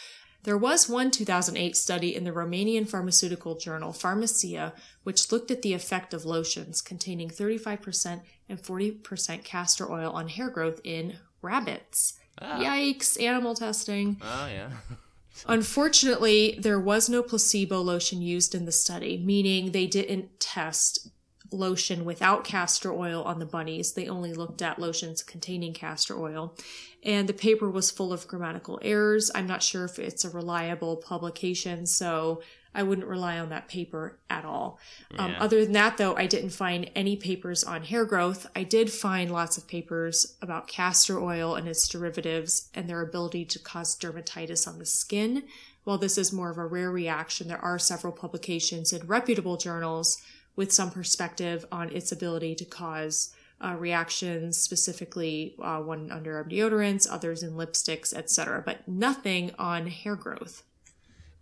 There 0.43 0.57
was 0.57 0.89
one 0.89 1.11
2008 1.11 1.75
study 1.75 2.15
in 2.15 2.23
the 2.23 2.31
Romanian 2.31 2.89
pharmaceutical 2.89 3.55
journal 3.55 3.93
Farmacia, 3.93 4.73
which 5.03 5.31
looked 5.31 5.51
at 5.51 5.61
the 5.61 5.73
effect 5.73 6.13
of 6.13 6.25
lotions 6.25 6.81
containing 6.81 7.29
35% 7.29 8.21
and 8.49 8.61
40% 8.61 9.43
castor 9.43 9.91
oil 9.91 10.11
on 10.11 10.29
hair 10.29 10.49
growth 10.49 10.81
in 10.83 11.17
rabbits. 11.41 12.17
Ah. 12.41 12.59
Yikes, 12.59 13.21
animal 13.21 13.53
testing. 13.53 14.17
Oh, 14.21 14.47
yeah. 14.47 14.71
Unfortunately, 15.47 16.57
there 16.59 16.79
was 16.79 17.09
no 17.09 17.23
placebo 17.23 17.81
lotion 17.81 18.21
used 18.21 18.53
in 18.55 18.65
the 18.65 18.71
study, 18.71 19.17
meaning 19.17 19.71
they 19.71 19.87
didn't 19.87 20.39
test 20.39 21.09
lotion 21.51 22.05
without 22.05 22.43
castor 22.43 22.93
oil 22.93 23.23
on 23.23 23.39
the 23.39 23.45
bunnies. 23.45 23.93
They 23.93 24.07
only 24.07 24.33
looked 24.33 24.61
at 24.61 24.79
lotions 24.79 25.21
containing 25.21 25.73
castor 25.73 26.17
oil. 26.17 26.55
And 27.03 27.27
the 27.27 27.33
paper 27.33 27.69
was 27.69 27.91
full 27.91 28.13
of 28.13 28.27
grammatical 28.27 28.79
errors. 28.81 29.29
I'm 29.35 29.47
not 29.47 29.63
sure 29.63 29.85
if 29.85 29.99
it's 29.99 30.23
a 30.23 30.29
reliable 30.29 30.95
publication, 30.97 31.85
so 31.85 32.41
I 32.73 32.83
wouldn't 32.83 33.07
rely 33.07 33.37
on 33.37 33.49
that 33.49 33.67
paper 33.67 34.19
at 34.29 34.45
all. 34.45 34.79
Um, 35.17 35.35
other 35.39 35.63
than 35.63 35.73
that, 35.73 35.97
though, 35.97 36.15
I 36.15 36.25
didn't 36.25 36.51
find 36.51 36.89
any 36.95 37.17
papers 37.17 37.63
on 37.63 37.83
hair 37.83 38.05
growth. 38.05 38.47
I 38.55 38.63
did 38.63 38.91
find 38.91 39.31
lots 39.31 39.57
of 39.57 39.67
papers 39.67 40.37
about 40.41 40.67
castor 40.67 41.21
oil 41.21 41.55
and 41.55 41.67
its 41.67 41.87
derivatives 41.87 42.69
and 42.73 42.89
their 42.89 43.01
ability 43.01 43.45
to 43.45 43.59
cause 43.59 43.97
dermatitis 43.97 44.67
on 44.67 44.79
the 44.79 44.85
skin. 44.85 45.43
While 45.83 45.97
this 45.97 46.17
is 46.17 46.31
more 46.31 46.49
of 46.49 46.57
a 46.57 46.65
rare 46.65 46.91
reaction, 46.91 47.47
there 47.47 47.63
are 47.63 47.79
several 47.79 48.13
publications 48.13 48.93
in 48.93 49.05
reputable 49.07 49.57
journals 49.57 50.21
with 50.55 50.71
some 50.71 50.91
perspective 50.91 51.65
on 51.71 51.89
its 51.89 52.11
ability 52.11 52.55
to 52.55 52.65
cause 52.65 53.33
uh, 53.63 53.75
reactions, 53.77 54.57
specifically 54.57 55.55
uh, 55.61 55.79
one 55.79 56.11
under 56.11 56.43
deodorants, 56.43 57.07
others 57.09 57.43
in 57.43 57.51
lipsticks, 57.51 58.13
etc., 58.13 58.61
but 58.65 58.87
nothing 58.87 59.51
on 59.59 59.87
hair 59.87 60.15
growth. 60.15 60.63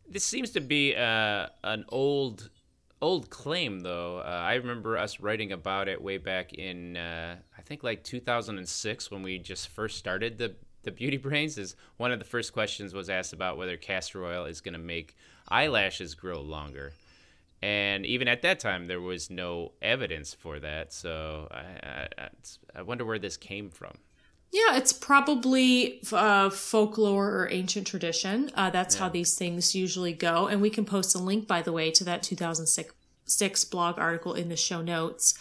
This 0.09 0.23
seems 0.23 0.51
to 0.51 0.61
be 0.61 0.95
uh, 0.95 1.47
an 1.63 1.85
old 1.89 2.49
old 3.01 3.29
claim, 3.29 3.81
though. 3.81 4.17
Uh, 4.19 4.23
I 4.23 4.55
remember 4.55 4.97
us 4.97 5.19
writing 5.19 5.51
about 5.51 5.87
it 5.87 6.01
way 6.01 6.17
back 6.17 6.53
in 6.53 6.97
uh, 6.97 7.37
I 7.57 7.61
think 7.61 7.83
like 7.83 8.03
2006 8.03 9.11
when 9.11 9.21
we 9.23 9.37
just 9.39 9.69
first 9.69 9.97
started 9.97 10.37
the 10.37 10.55
the 10.83 10.91
beauty 10.91 11.17
brains. 11.17 11.57
Is 11.57 11.75
one 11.97 12.11
of 12.11 12.19
the 12.19 12.25
first 12.25 12.53
questions 12.53 12.93
was 12.93 13.09
asked 13.09 13.33
about 13.33 13.57
whether 13.57 13.77
castor 13.77 14.25
oil 14.25 14.45
is 14.45 14.61
going 14.61 14.73
to 14.73 14.79
make 14.79 15.15
eyelashes 15.47 16.15
grow 16.15 16.41
longer. 16.41 16.93
And 17.61 18.05
even 18.05 18.29
at 18.29 18.41
that 18.43 18.59
time, 18.61 18.87
there 18.87 19.01
was 19.01 19.29
no 19.29 19.73
evidence 19.81 20.33
for 20.33 20.59
that. 20.59 20.93
So 20.93 21.47
I, 21.51 21.87
I, 21.87 22.07
I- 22.17 22.29
I 22.75 22.81
wonder 22.83 23.03
where 23.03 23.19
this 23.19 23.35
came 23.35 23.69
from. 23.69 23.97
Yeah, 24.51 24.77
it's 24.77 24.93
probably 24.93 26.01
uh, 26.11 26.49
folklore 26.49 27.29
or 27.29 27.49
ancient 27.51 27.85
tradition. 27.85 28.49
Uh, 28.55 28.71
that's 28.71 28.95
how 28.95 29.07
these 29.07 29.35
things 29.37 29.75
usually 29.75 30.13
go. 30.13 30.47
And 30.47 30.59
we 30.59 30.71
can 30.71 30.85
post 30.85 31.15
a 31.15 31.19
link, 31.19 31.47
by 31.47 31.61
the 31.61 31.71
way, 31.71 31.91
to 31.91 32.03
that 32.05 32.23
2006 32.23 32.93
six 33.29 33.63
blog 33.63 33.97
article 33.97 34.33
in 34.33 34.49
the 34.49 34.55
show 34.55 34.81
notes. 34.81 35.33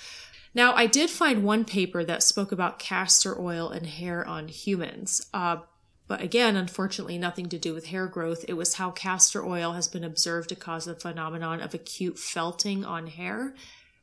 Now, 0.54 0.74
I 0.74 0.86
did 0.86 1.10
find 1.10 1.44
one 1.44 1.64
paper 1.64 2.04
that 2.04 2.22
spoke 2.22 2.52
about 2.52 2.78
castor 2.78 3.40
oil 3.40 3.70
and 3.70 3.86
hair 3.86 4.26
on 4.26 4.48
humans. 4.48 5.26
Uh, 5.32 5.58
but 6.06 6.22
again, 6.22 6.56
unfortunately, 6.56 7.18
nothing 7.18 7.48
to 7.50 7.58
do 7.58 7.74
with 7.74 7.86
hair 7.86 8.06
growth. 8.06 8.44
It 8.48 8.54
was 8.54 8.74
how 8.74 8.90
castor 8.90 9.44
oil 9.44 9.72
has 9.72 9.88
been 9.88 10.04
observed 10.04 10.48
to 10.48 10.56
cause 10.56 10.86
the 10.86 10.94
phenomenon 10.94 11.60
of 11.60 11.74
acute 11.74 12.18
felting 12.18 12.84
on 12.84 13.08
hair. 13.08 13.54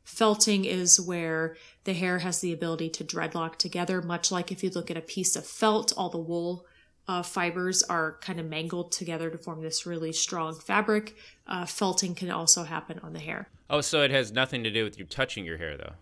Felting 0.06 0.64
is 0.66 1.02
where 1.02 1.58
the 1.84 1.94
hair 1.94 2.20
has 2.20 2.40
the 2.40 2.54
ability 2.54 2.90
to 2.92 3.04
dreadlock 3.04 3.58
together, 3.58 4.02
much 4.02 4.32
like 4.32 4.52
if 4.52 4.64
you 4.64 4.70
look 4.70 4.90
at 4.90 4.96
a 4.96 5.02
piece 5.02 5.36
of 5.36 5.46
felt, 5.46 5.92
all 5.98 6.10
the 6.10 6.18
wool 6.18 6.66
uh, 7.08 7.22
fibers 7.22 7.84
are 7.84 8.18
kind 8.22 8.40
of 8.40 8.46
mangled 8.46 8.92
together 8.92 9.30
to 9.30 9.38
form 9.38 9.62
this 9.62 9.86
really 9.86 10.12
strong 10.12 10.56
fabric. 10.56 11.16
Uh, 11.48 11.66
felting 11.66 12.16
can 12.16 12.32
also 12.32 12.64
happen 12.64 13.00
on 13.04 13.14
the 13.14 13.20
hair. 13.20 13.50
Oh, 13.70 13.82
so 13.82 14.02
it 14.02 14.12
has 14.12 14.32
nothing 14.32 14.64
to 14.64 14.72
do 14.72 14.84
with 14.84 14.98
you 14.98 15.06
touching 15.06 15.46
your 15.46 15.58
hair, 15.58 15.78
though. 15.78 15.94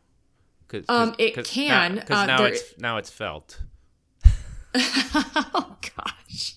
Cause, 0.68 0.86
Um, 0.90 1.16
it 1.18 1.46
can, 1.46 1.96
Because 1.96 2.18
uh, 2.18 2.26
now 2.26 2.44
it's 2.44 2.78
now 2.78 2.98
it's 2.98 3.10
felt. 3.10 3.62
oh 4.76 5.78
gosh. 5.96 6.56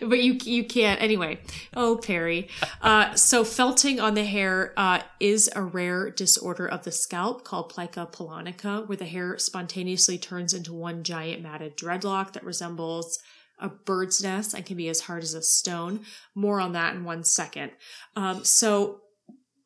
But 0.00 0.22
you 0.22 0.34
you 0.44 0.64
can't. 0.64 1.00
Anyway. 1.00 1.40
Oh 1.74 1.96
perry. 1.96 2.48
Uh, 2.80 3.14
so 3.14 3.44
felting 3.44 4.00
on 4.00 4.14
the 4.14 4.24
hair 4.24 4.72
uh, 4.76 5.00
is 5.20 5.50
a 5.54 5.62
rare 5.62 6.10
disorder 6.10 6.66
of 6.66 6.84
the 6.84 6.92
scalp 6.92 7.44
called 7.44 7.70
plica 7.70 8.06
polonica 8.06 8.86
where 8.86 8.96
the 8.96 9.04
hair 9.06 9.38
spontaneously 9.38 10.18
turns 10.18 10.54
into 10.54 10.72
one 10.72 11.02
giant 11.02 11.42
matted 11.42 11.76
dreadlock 11.76 12.32
that 12.32 12.44
resembles 12.44 13.18
a 13.58 13.68
bird's 13.68 14.22
nest 14.22 14.54
and 14.54 14.66
can 14.66 14.76
be 14.76 14.88
as 14.88 15.02
hard 15.02 15.22
as 15.22 15.34
a 15.34 15.42
stone. 15.42 16.00
More 16.34 16.60
on 16.60 16.72
that 16.72 16.94
in 16.94 17.04
one 17.04 17.24
second. 17.24 17.72
Um, 18.14 18.44
so 18.44 19.00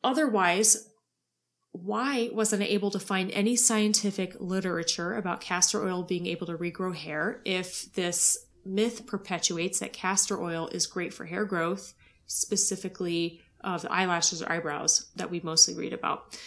otherwise 0.03 0.90
why 1.71 2.29
wasn't 2.33 2.63
I 2.63 2.65
able 2.65 2.91
to 2.91 2.99
find 2.99 3.31
any 3.31 3.55
scientific 3.55 4.35
literature 4.39 5.15
about 5.15 5.41
castor 5.41 5.85
oil 5.85 6.03
being 6.03 6.27
able 6.27 6.47
to 6.47 6.57
regrow 6.57 6.95
hair 6.95 7.41
if 7.45 7.93
this 7.93 8.37
myth 8.65 9.05
perpetuates 9.05 9.79
that 9.79 9.93
castor 9.93 10.41
oil 10.41 10.67
is 10.71 10.85
great 10.85 11.13
for 11.13 11.25
hair 11.25 11.45
growth, 11.45 11.93
specifically 12.27 13.41
of 13.61 13.83
the 13.83 13.91
eyelashes 13.91 14.41
or 14.41 14.51
eyebrows 14.51 15.07
that 15.15 15.31
we 15.31 15.39
mostly 15.39 15.73
read 15.73 15.93
about? 15.93 16.37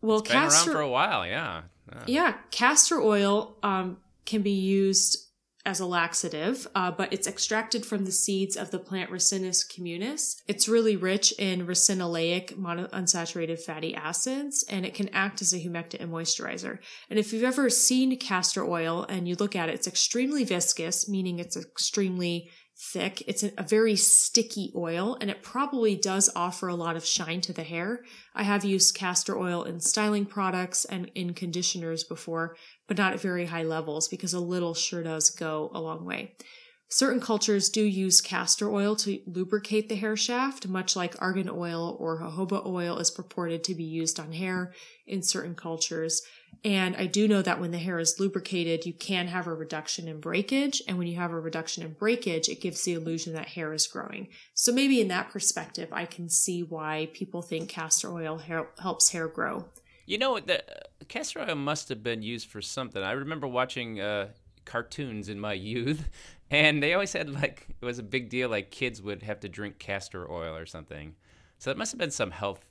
Well, 0.00 0.20
Been 0.20 0.36
around 0.36 0.50
castor 0.50 0.72
for 0.72 0.80
a 0.80 0.88
while, 0.88 1.26
yeah. 1.26 1.62
Yeah. 1.92 2.02
yeah, 2.06 2.34
castor 2.50 3.00
oil 3.00 3.56
um, 3.62 3.98
can 4.24 4.42
be 4.42 4.50
used 4.50 5.25
as 5.66 5.80
a 5.80 5.86
laxative, 5.86 6.66
uh, 6.74 6.90
but 6.90 7.12
it's 7.12 7.26
extracted 7.26 7.84
from 7.84 8.04
the 8.04 8.12
seeds 8.12 8.56
of 8.56 8.70
the 8.70 8.78
plant 8.78 9.10
Ricinus 9.10 9.66
communis. 9.66 10.40
It's 10.46 10.68
really 10.68 10.96
rich 10.96 11.32
in 11.38 11.66
ricinoleic 11.66 12.54
monounsaturated 12.54 13.60
fatty 13.60 13.94
acids, 13.94 14.64
and 14.70 14.86
it 14.86 14.94
can 14.94 15.08
act 15.10 15.42
as 15.42 15.52
a 15.52 15.58
humectant 15.58 16.00
and 16.00 16.12
moisturizer. 16.12 16.78
And 17.10 17.18
if 17.18 17.32
you've 17.32 17.42
ever 17.42 17.68
seen 17.68 18.16
castor 18.16 18.64
oil 18.64 19.04
and 19.08 19.26
you 19.26 19.34
look 19.34 19.56
at 19.56 19.68
it, 19.68 19.74
it's 19.74 19.88
extremely 19.88 20.44
viscous, 20.44 21.08
meaning 21.08 21.40
it's 21.40 21.56
extremely 21.56 22.48
thick. 22.78 23.22
It's 23.26 23.42
a, 23.42 23.52
very 23.62 23.96
sticky 23.96 24.70
oil 24.76 25.16
and 25.20 25.30
it 25.30 25.42
probably 25.42 25.96
does 25.96 26.30
offer 26.36 26.68
a 26.68 26.74
lot 26.74 26.96
of 26.96 27.06
shine 27.06 27.40
to 27.42 27.52
the 27.52 27.62
hair. 27.62 28.04
I 28.34 28.42
have 28.42 28.64
used 28.64 28.94
castor 28.94 29.38
oil 29.38 29.64
in 29.64 29.80
styling 29.80 30.26
products 30.26 30.84
and 30.84 31.10
in 31.14 31.32
conditioners 31.32 32.04
before, 32.04 32.56
but 32.86 32.98
not 32.98 33.14
at 33.14 33.20
very 33.20 33.46
high 33.46 33.62
levels 33.62 34.08
because 34.08 34.34
a 34.34 34.40
little 34.40 34.74
sure 34.74 35.02
does 35.02 35.30
go 35.30 35.70
a 35.72 35.80
long 35.80 36.04
way. 36.04 36.34
Certain 36.88 37.20
cultures 37.20 37.68
do 37.68 37.82
use 37.82 38.20
castor 38.20 38.70
oil 38.70 38.94
to 38.94 39.20
lubricate 39.26 39.88
the 39.88 39.96
hair 39.96 40.16
shaft, 40.16 40.68
much 40.68 40.94
like 40.94 41.20
argan 41.20 41.50
oil 41.50 41.96
or 41.98 42.20
jojoba 42.20 42.64
oil 42.64 42.98
is 42.98 43.10
purported 43.10 43.64
to 43.64 43.74
be 43.74 43.82
used 43.82 44.20
on 44.20 44.32
hair 44.32 44.72
in 45.04 45.20
certain 45.20 45.56
cultures. 45.56 46.22
And 46.64 46.96
I 46.96 47.06
do 47.06 47.26
know 47.26 47.42
that 47.42 47.60
when 47.60 47.72
the 47.72 47.78
hair 47.78 47.98
is 47.98 48.20
lubricated, 48.20 48.86
you 48.86 48.92
can 48.92 49.26
have 49.28 49.46
a 49.46 49.54
reduction 49.54 50.06
in 50.06 50.20
breakage. 50.20 50.80
And 50.86 50.96
when 50.96 51.08
you 51.08 51.16
have 51.16 51.32
a 51.32 51.40
reduction 51.40 51.82
in 51.82 51.92
breakage, 51.92 52.48
it 52.48 52.60
gives 52.60 52.82
the 52.82 52.94
illusion 52.94 53.34
that 53.34 53.48
hair 53.48 53.72
is 53.72 53.86
growing. 53.86 54.28
So 54.54 54.72
maybe 54.72 55.00
in 55.00 55.08
that 55.08 55.30
perspective, 55.30 55.88
I 55.92 56.06
can 56.06 56.28
see 56.28 56.62
why 56.62 57.10
people 57.12 57.42
think 57.42 57.68
castor 57.68 58.12
oil 58.12 58.40
helps 58.78 59.10
hair 59.10 59.28
grow. 59.28 59.66
You 60.06 60.18
know, 60.18 60.38
the 60.38 60.60
uh, 60.60 60.84
castor 61.08 61.40
oil 61.40 61.56
must 61.56 61.88
have 61.88 62.02
been 62.02 62.22
used 62.22 62.48
for 62.48 62.62
something. 62.62 63.02
I 63.02 63.12
remember 63.12 63.48
watching 63.48 64.00
uh, 64.00 64.28
cartoons 64.64 65.28
in 65.28 65.38
my 65.40 65.52
youth, 65.54 66.08
and 66.50 66.82
they 66.82 66.94
always 66.94 67.12
had 67.12 67.30
like 67.30 67.66
it 67.80 67.84
was 67.84 67.98
a 67.98 68.02
big 68.02 68.28
deal. 68.28 68.48
Like 68.48 68.70
kids 68.70 69.02
would 69.02 69.22
have 69.22 69.40
to 69.40 69.48
drink 69.48 69.78
castor 69.78 70.30
oil 70.30 70.56
or 70.56 70.66
something. 70.66 71.14
So 71.58 71.70
it 71.70 71.76
must 71.76 71.92
have 71.92 71.98
been 71.98 72.10
some 72.10 72.30
health 72.30 72.64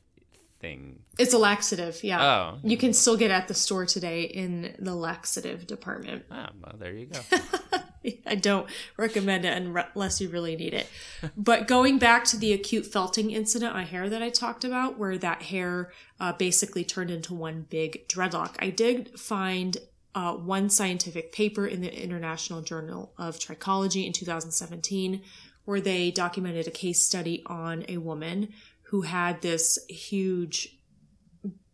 thing. 0.60 1.00
It's 1.18 1.34
a 1.34 1.38
laxative, 1.38 2.04
yeah. 2.04 2.24
Oh. 2.24 2.58
You 2.64 2.78
can 2.78 2.94
still 2.94 3.18
get 3.18 3.32
at 3.32 3.48
the 3.48 3.54
store 3.54 3.86
today 3.86 4.24
in 4.24 4.76
the 4.80 4.96
laxative 4.96 5.68
department. 5.68 6.26
Ah, 6.32 6.50
well, 6.62 6.76
there 6.78 6.94
you 6.94 7.08
go. 7.08 7.20
I 8.28 8.36
don't 8.36 8.68
recommend 8.98 9.46
it 9.46 9.58
unless 9.58 10.22
you 10.22 10.30
really 10.30 10.56
need 10.56 10.74
it. 10.74 10.88
But 11.36 11.68
going 11.68 11.98
back 11.98 12.24
to 12.26 12.38
the 12.38 12.54
acute 12.54 12.86
felting 12.86 13.32
incident 13.32 13.76
on 13.76 13.84
hair 13.84 14.10
that 14.10 14.22
I 14.22 14.30
talked 14.30 14.64
about, 14.64 15.00
where 15.00 15.18
that 15.18 15.44
hair 15.44 15.92
uh, 16.20 16.34
basically 16.34 16.84
turned 16.84 17.10
into 17.10 17.34
one 17.34 17.66
big 17.68 18.08
dreadlock, 18.08 18.56
I 18.60 18.70
did 18.70 19.20
find 19.20 19.78
uh, 20.16 20.34
one 20.34 20.70
scientific 20.70 21.32
paper 21.32 21.68
in 21.68 21.82
the 21.82 22.04
International 22.04 22.62
Journal 22.62 23.14
of 23.18 23.38
Trichology 23.38 24.06
in 24.08 24.14
2017 24.14 25.22
where 25.66 25.82
they 25.82 26.12
documented 26.12 26.68
a 26.68 26.72
case 26.72 27.02
study 27.02 27.44
on 27.48 27.84
a 27.90 27.98
woman 27.98 28.54
who 28.84 29.02
had 29.02 29.42
this 29.42 29.80
huge 29.90 30.78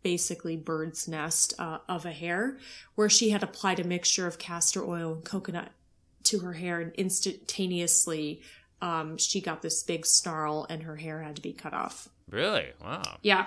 basically 0.02 0.56
bird's 0.56 1.06
nest 1.06 1.54
uh, 1.58 1.78
of 1.88 2.04
a 2.04 2.10
hair 2.10 2.58
where 2.96 3.08
she 3.08 3.30
had 3.30 3.42
applied 3.42 3.78
a 3.78 3.84
mixture 3.84 4.26
of 4.26 4.38
castor 4.38 4.84
oil 4.84 5.12
and 5.12 5.24
coconut 5.24 5.70
to 6.24 6.40
her 6.40 6.54
hair 6.54 6.80
and 6.80 6.92
instantaneously 6.94 8.42
um, 8.80 9.16
she 9.16 9.40
got 9.40 9.62
this 9.62 9.84
big 9.84 10.04
snarl 10.04 10.66
and 10.68 10.82
her 10.82 10.96
hair 10.96 11.22
had 11.22 11.36
to 11.36 11.42
be 11.42 11.52
cut 11.52 11.72
off 11.72 12.08
really? 12.28 12.66
Wow. 12.82 13.18
yeah 13.22 13.46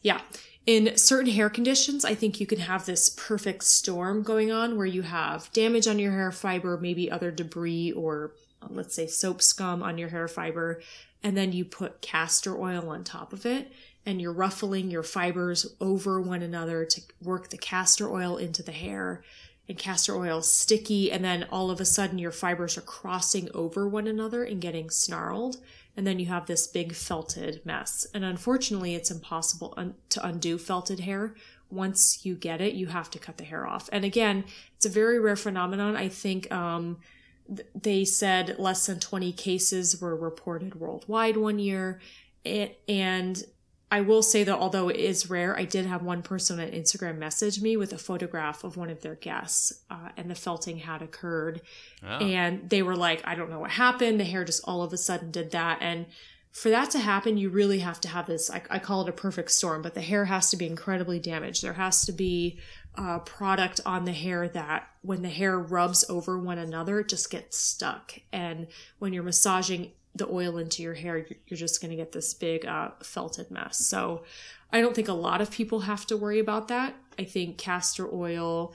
yeah 0.00 0.20
in 0.66 0.96
certain 0.96 1.32
hair 1.32 1.48
conditions 1.48 2.04
i 2.04 2.14
think 2.14 2.40
you 2.40 2.46
can 2.46 2.60
have 2.60 2.86
this 2.86 3.08
perfect 3.10 3.64
storm 3.64 4.22
going 4.22 4.52
on 4.52 4.76
where 4.76 4.86
you 4.86 5.02
have 5.02 5.50
damage 5.52 5.86
on 5.86 5.98
your 5.98 6.12
hair 6.12 6.30
fiber 6.30 6.76
maybe 6.76 7.10
other 7.10 7.30
debris 7.30 7.92
or 7.92 8.32
uh, 8.62 8.66
let's 8.70 8.94
say 8.94 9.06
soap 9.06 9.40
scum 9.40 9.82
on 9.82 9.98
your 9.98 10.10
hair 10.10 10.28
fiber 10.28 10.80
and 11.22 11.36
then 11.36 11.52
you 11.52 11.64
put 11.64 12.00
castor 12.00 12.58
oil 12.58 12.88
on 12.88 13.04
top 13.04 13.32
of 13.32 13.44
it 13.46 13.72
and 14.06 14.20
you're 14.20 14.32
ruffling 14.32 14.90
your 14.90 15.02
fibers 15.02 15.74
over 15.80 16.20
one 16.20 16.42
another 16.42 16.84
to 16.84 17.00
work 17.22 17.50
the 17.50 17.58
castor 17.58 18.10
oil 18.10 18.36
into 18.36 18.62
the 18.62 18.72
hair 18.72 19.22
and 19.70 19.78
castor 19.78 20.16
oil 20.16 20.42
sticky 20.42 21.10
and 21.10 21.24
then 21.24 21.46
all 21.50 21.70
of 21.70 21.80
a 21.80 21.84
sudden 21.84 22.18
your 22.18 22.30
fibers 22.30 22.76
are 22.76 22.82
crossing 22.82 23.48
over 23.54 23.88
one 23.88 24.06
another 24.06 24.44
and 24.44 24.60
getting 24.60 24.90
snarled 24.90 25.56
and 25.96 26.06
then 26.06 26.18
you 26.18 26.26
have 26.26 26.46
this 26.46 26.66
big 26.66 26.92
felted 26.92 27.62
mess 27.64 28.06
and 28.12 28.24
unfortunately 28.24 28.94
it's 28.94 29.10
impossible 29.10 29.72
un- 29.76 29.94
to 30.08 30.24
undo 30.26 30.58
felted 30.58 31.00
hair 31.00 31.34
once 31.70 32.24
you 32.24 32.34
get 32.34 32.60
it, 32.60 32.74
you 32.74 32.88
have 32.88 33.10
to 33.10 33.18
cut 33.18 33.38
the 33.38 33.44
hair 33.44 33.66
off. 33.66 33.88
And 33.92 34.04
again, 34.04 34.44
it's 34.76 34.86
a 34.86 34.90
very 34.90 35.18
rare 35.18 35.36
phenomenon. 35.36 35.96
I 35.96 36.08
think 36.08 36.50
um, 36.52 36.98
th- 37.46 37.68
they 37.80 38.04
said 38.04 38.56
less 38.58 38.86
than 38.86 38.98
20 38.98 39.32
cases 39.32 40.00
were 40.00 40.16
reported 40.16 40.74
worldwide 40.74 41.36
one 41.36 41.58
year. 41.58 42.00
It, 42.44 42.80
and 42.88 43.42
I 43.92 44.02
will 44.02 44.22
say 44.22 44.44
that 44.44 44.56
although 44.56 44.88
it 44.88 44.96
is 44.96 45.28
rare, 45.28 45.56
I 45.58 45.64
did 45.64 45.84
have 45.84 46.02
one 46.02 46.22
person 46.22 46.60
on 46.60 46.68
Instagram 46.68 47.18
message 47.18 47.60
me 47.60 47.76
with 47.76 47.92
a 47.92 47.98
photograph 47.98 48.62
of 48.62 48.76
one 48.76 48.88
of 48.88 49.00
their 49.00 49.16
guests, 49.16 49.82
uh, 49.90 50.10
and 50.16 50.30
the 50.30 50.36
felting 50.36 50.78
had 50.78 51.02
occurred. 51.02 51.60
Oh. 52.02 52.18
And 52.18 52.70
they 52.70 52.82
were 52.82 52.94
like, 52.94 53.20
I 53.24 53.34
don't 53.34 53.50
know 53.50 53.58
what 53.58 53.72
happened. 53.72 54.20
The 54.20 54.24
hair 54.24 54.44
just 54.44 54.62
all 54.64 54.82
of 54.82 54.92
a 54.92 54.96
sudden 54.96 55.32
did 55.32 55.50
that. 55.50 55.78
And 55.80 56.06
for 56.52 56.70
that 56.70 56.90
to 56.90 56.98
happen, 56.98 57.36
you 57.36 57.48
really 57.48 57.80
have 57.80 58.00
to 58.02 58.08
have 58.08 58.26
this, 58.26 58.50
I, 58.50 58.62
I 58.70 58.78
call 58.78 59.02
it 59.02 59.08
a 59.08 59.12
perfect 59.12 59.50
storm, 59.50 59.82
but 59.82 59.94
the 59.94 60.00
hair 60.00 60.24
has 60.26 60.50
to 60.50 60.56
be 60.56 60.66
incredibly 60.66 61.18
damaged. 61.18 61.62
There 61.62 61.72
has 61.72 62.04
to 62.06 62.12
be 62.12 62.58
a 62.96 63.20
product 63.20 63.80
on 63.86 64.04
the 64.04 64.12
hair 64.12 64.48
that 64.48 64.88
when 65.02 65.22
the 65.22 65.28
hair 65.28 65.58
rubs 65.58 66.04
over 66.08 66.38
one 66.38 66.58
another, 66.58 67.00
it 67.00 67.08
just 67.08 67.30
gets 67.30 67.56
stuck. 67.56 68.18
And 68.32 68.66
when 68.98 69.12
you're 69.12 69.22
massaging 69.22 69.92
the 70.14 70.28
oil 70.28 70.58
into 70.58 70.82
your 70.82 70.94
hair, 70.94 71.26
you're 71.46 71.56
just 71.56 71.80
going 71.80 71.90
to 71.90 71.96
get 71.96 72.12
this 72.12 72.34
big 72.34 72.66
uh, 72.66 72.90
felted 73.02 73.50
mess. 73.50 73.86
So 73.88 74.24
I 74.72 74.80
don't 74.80 74.94
think 74.94 75.08
a 75.08 75.12
lot 75.12 75.40
of 75.40 75.50
people 75.50 75.80
have 75.80 76.06
to 76.06 76.16
worry 76.16 76.38
about 76.38 76.68
that. 76.68 76.94
I 77.18 77.24
think 77.24 77.58
castor 77.58 78.12
oil 78.12 78.74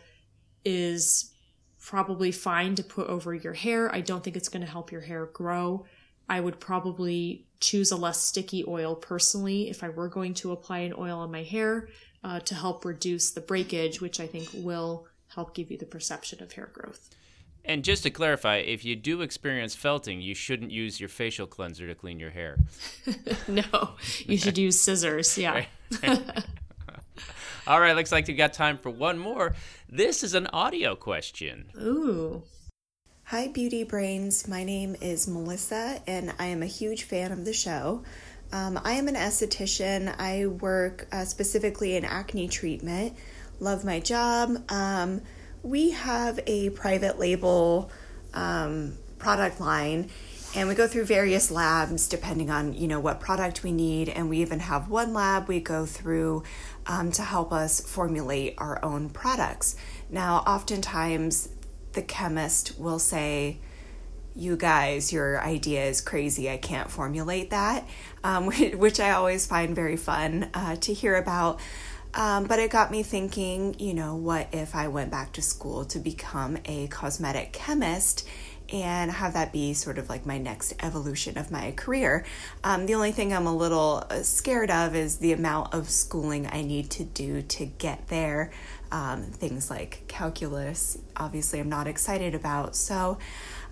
is 0.63 1.32
probably 1.80 2.32
fine 2.32 2.76
to 2.76 2.84
put 2.84 3.08
over 3.08 3.34
your 3.34 3.54
hair. 3.54 3.93
I 3.93 4.02
don't 4.02 4.24
think 4.24 4.36
it's 4.36 4.50
going 4.50 4.65
to 4.65 4.71
help 4.71 4.91
your 4.91 5.02
hair 5.02 5.28
grow. 5.28 5.86
I 6.28 6.39
would 6.39 6.60
probably 6.60 7.45
choose 7.60 7.91
a 7.91 7.95
less 7.95 8.24
sticky 8.24 8.63
oil 8.67 8.95
personally 8.95 9.69
if 9.69 9.84
I 9.84 9.89
were 9.89 10.10
going 10.10 10.34
to 10.36 10.52
apply 10.52 10.80
an 10.80 10.93
oil 10.98 11.19
on 11.19 11.32
my 11.32 11.43
hair 11.43 11.89
uh, 12.24 12.39
to 12.39 12.56
help 12.56 12.86
reduce 12.86 13.32
the 13.32 13.41
breakage, 13.41 14.02
which 14.02 14.19
I 14.19 14.26
think 14.26 14.50
will 14.54 15.08
help 15.28 15.54
give 15.54 15.69
you 15.69 15.78
the 15.78 15.86
perception 15.86 16.41
of 16.41 16.54
hair 16.54 16.69
growth. 16.74 17.10
And 17.67 17.84
just 17.84 18.04
to 18.04 18.12
clarify, 18.12 18.58
if 18.58 18.86
you 18.86 18.95
do 18.95 19.21
experience 19.21 19.73
felting, 19.73 20.21
you 20.21 20.36
shouldn't 20.36 20.71
use 20.71 20.99
your 20.99 21.10
facial 21.10 21.47
cleanser 21.47 21.88
to 21.88 21.95
clean 21.95 22.19
your 22.19 22.30
hair. 22.30 22.58
no, 23.47 23.95
you 24.25 24.38
should 24.38 24.58
use 24.58 24.80
scissors. 24.80 25.36
Yeah. 25.38 25.65
All 27.67 27.82
right, 27.82 27.95
looks 27.95 28.12
like 28.12 28.28
we've 28.28 28.38
got 28.38 28.54
time 28.54 28.78
for 28.78 28.91
one 28.91 29.17
more. 29.17 29.56
This 29.89 30.23
is 30.23 30.36
an 30.36 30.45
audio 30.47 30.95
question. 30.95 31.65
Ooh. 31.82 32.43
Hi, 33.30 33.47
Beauty 33.47 33.84
Brains. 33.84 34.47
My 34.47 34.63
name 34.63 34.95
is 35.01 35.28
Melissa, 35.28 35.99
and 36.06 36.36
I 36.38 36.45
am 36.45 36.62
a 36.62 36.67
huge 36.67 37.06
fan 37.06 37.32
of 37.32 37.43
the 37.43 37.54
show. 37.54 38.04
Um, 38.51 38.80
I 38.84 38.93
am 38.93 39.08
an 39.08 39.15
esthetician. 39.15 40.13
I 40.19 40.45
work 40.45 41.08
uh, 41.12 41.25
specifically 41.25 41.95
in 41.95 42.06
acne 42.06 42.47
treatment. 42.47 43.17
Love 43.60 43.84
my 43.84 43.99
job. 43.99 44.63
Um, 44.71 45.21
we 45.65 45.89
have 45.89 46.39
a 46.45 46.69
private 46.69 47.17
label 47.17 47.89
um, 48.36 48.95
product 49.17 49.60
line 49.60 50.08
and 50.56 50.69
we 50.69 50.75
go 50.75 50.88
through 50.88 51.04
various 51.04 51.49
labs 51.49 52.08
depending 52.08 52.51
on 52.51 52.71
you 52.73 52.88
know 52.88 52.99
what 52.99 53.19
product 53.19 53.63
we 53.63 53.71
need 53.71 54.08
and 54.08 54.30
we 54.30 54.38
even 54.38 54.60
have 54.60 54.89
one 54.89 55.12
lab 55.12 55.47
we 55.47 55.60
go 55.60 55.84
through 55.86 56.43
um, 56.86 57.12
to 57.12 57.23
help 57.23 57.51
us 57.51 57.82
formulate 57.82 58.54
our 58.60 58.84
own 58.86 59.10
products. 59.10 59.75
Now 60.08 60.38
oftentimes 60.45 61.49
the 61.93 62.04
chemist 62.04 62.80
will 62.80 62.99
say 62.99 63.58
you 64.36 64.56
guys 64.56 65.12
your 65.12 65.41
idea 65.41 65.84
is 65.86 65.99
crazy. 65.99 66.47
I 66.47 66.58
can't 66.58 66.91
formulate 66.91 67.49
that 67.49 67.88
um, 68.23 68.45
which 68.78 68.99
i 68.99 69.12
always 69.12 69.47
find 69.47 69.75
very 69.75 69.97
fun 69.97 70.51
uh, 70.54 70.75
to 70.75 70.93
hear 70.93 71.15
about 71.15 71.60
um, 72.15 72.45
but 72.45 72.60
it 72.60 72.71
got 72.71 72.91
me 72.91 73.04
thinking, 73.04 73.75
you 73.78 73.93
know, 73.93 74.15
what 74.15 74.47
if 74.54 74.73
I 74.73 74.88
went 74.88 75.12
back 75.12 75.34
to 75.34 75.41
school 75.41 75.84
to 75.86 75.99
become 75.99 76.58
a 76.65 76.88
cosmetic 76.88 77.51
chemist 77.51 78.25
and 78.71 79.12
have 79.12 79.34
that 79.34 79.54
be 79.54 79.73
sort 79.73 79.97
of 79.97 80.10
like 80.10 80.25
my 80.25 80.38
next 80.38 80.73
evolution 80.82 81.38
of 81.38 81.51
my 81.51 81.71
career? 81.71 82.25
Um, 82.63 82.86
the 82.86 82.95
only 82.95 83.12
thing 83.12 83.34
I'm 83.34 83.47
a 83.47 83.56
little 83.56 84.06
uh, 84.10 84.23
scared 84.23 84.71
of 84.71 84.95
is 84.95 85.17
the 85.17 85.34
amount 85.34 85.73
of 85.73 85.89
schooling 85.89 86.47
I 86.47 86.62
need 86.62 86.89
to 86.91 87.04
do 87.04 87.41
to 87.41 87.65
get 87.65 88.08
there. 88.08 88.51
Um, 88.93 89.23
things 89.23 89.69
like 89.69 90.04
calculus, 90.08 90.97
obviously, 91.17 91.60
I'm 91.60 91.67
not 91.67 91.86
excited 91.86 92.34
about. 92.34 92.78
So, 92.78 93.17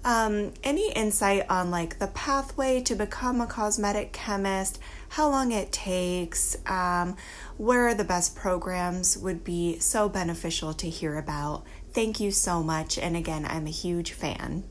um, 0.05 0.51
any 0.65 0.91
insight 0.91 1.45
on 1.49 1.71
like 1.71 1.99
the 1.99 2.07
pathway 2.07 2.81
to 2.81 2.95
become 2.95 3.39
a 3.39 3.47
cosmetic 3.47 4.11
chemist, 4.11 4.79
how 5.13 5.29
long 5.29 5.51
it 5.51 5.71
takes, 5.71 6.57
um, 6.65 7.15
where 7.57 7.87
are 7.87 7.93
the 7.93 8.03
best 8.03 8.35
programs 8.35 9.15
would 9.15 9.43
be 9.43 9.77
so 9.77 10.09
beneficial 10.09 10.73
to 10.73 10.89
hear 10.89 11.19
about. 11.19 11.63
Thank 11.91 12.19
you 12.19 12.31
so 12.31 12.63
much. 12.63 12.97
And 12.97 13.15
again, 13.15 13.45
I'm 13.47 13.67
a 13.67 13.71
huge 13.71 14.13
fan. 14.13 14.63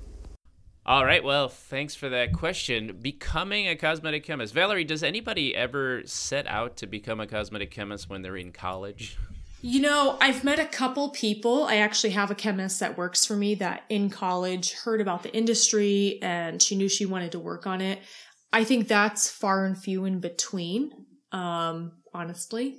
All 0.85 1.05
right. 1.05 1.23
Well, 1.23 1.49
thanks 1.49 1.95
for 1.95 2.09
that 2.09 2.33
question. 2.33 2.99
Becoming 3.01 3.69
a 3.69 3.77
cosmetic 3.77 4.25
chemist. 4.25 4.53
Valerie, 4.53 4.83
does 4.83 5.05
anybody 5.05 5.55
ever 5.55 6.03
set 6.07 6.49
out 6.49 6.77
to 6.79 6.89
become 6.89 7.21
a 7.21 7.29
cosmetic 7.29 7.71
chemist 7.71 8.11
when 8.11 8.23
they're 8.23 8.37
in 8.37 8.51
college? 8.51 9.17
You 9.61 9.81
know, 9.81 10.19
I've 10.21 10.43
met 10.43 10.59
a 10.59 10.67
couple 10.67 11.11
people. 11.11 11.67
I 11.67 11.77
actually 11.77 12.11
have 12.11 12.33
a 12.33 12.35
chemist 12.35 12.81
that 12.81 12.99
works 12.99 13.25
for 13.25 13.37
me 13.37 13.55
that 13.57 13.85
in 13.89 14.11
college 14.11 14.73
heard 14.73 15.01
about 15.01 15.23
the 15.23 15.33
industry 15.33 16.19
and 16.21 16.61
she 16.61 16.75
knew 16.75 16.89
she 16.89 17.07
wanted 17.07 17.31
to 17.31 17.39
work 17.39 17.65
on 17.65 17.81
it. 17.81 18.01
I 18.53 18.65
think 18.65 18.89
that's 18.89 19.31
far 19.31 19.65
and 19.65 19.77
few 19.77 20.05
in 20.05 20.21
between, 20.21 20.93
um, 21.33 21.93
honestly. 22.13 22.79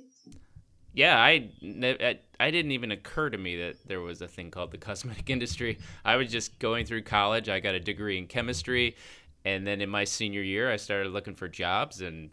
Yeah, 0.92 1.18
I, 1.18 1.50
I, 1.82 2.20
I 2.38 2.50
didn't 2.52 2.70
even 2.70 2.92
occur 2.92 3.28
to 3.28 3.36
me 3.36 3.56
that 3.56 3.76
there 3.88 4.00
was 4.00 4.22
a 4.22 4.28
thing 4.28 4.52
called 4.52 4.70
the 4.70 4.78
cosmetic 4.78 5.28
industry. 5.30 5.78
I 6.04 6.16
was 6.16 6.30
just 6.30 6.58
going 6.60 6.86
through 6.86 7.02
college. 7.02 7.48
I 7.48 7.58
got 7.58 7.74
a 7.74 7.80
degree 7.80 8.16
in 8.16 8.28
chemistry, 8.28 8.96
and 9.44 9.66
then 9.66 9.80
in 9.80 9.90
my 9.90 10.04
senior 10.04 10.42
year, 10.42 10.70
I 10.70 10.76
started 10.76 11.12
looking 11.12 11.34
for 11.34 11.48
jobs, 11.48 12.00
and 12.00 12.30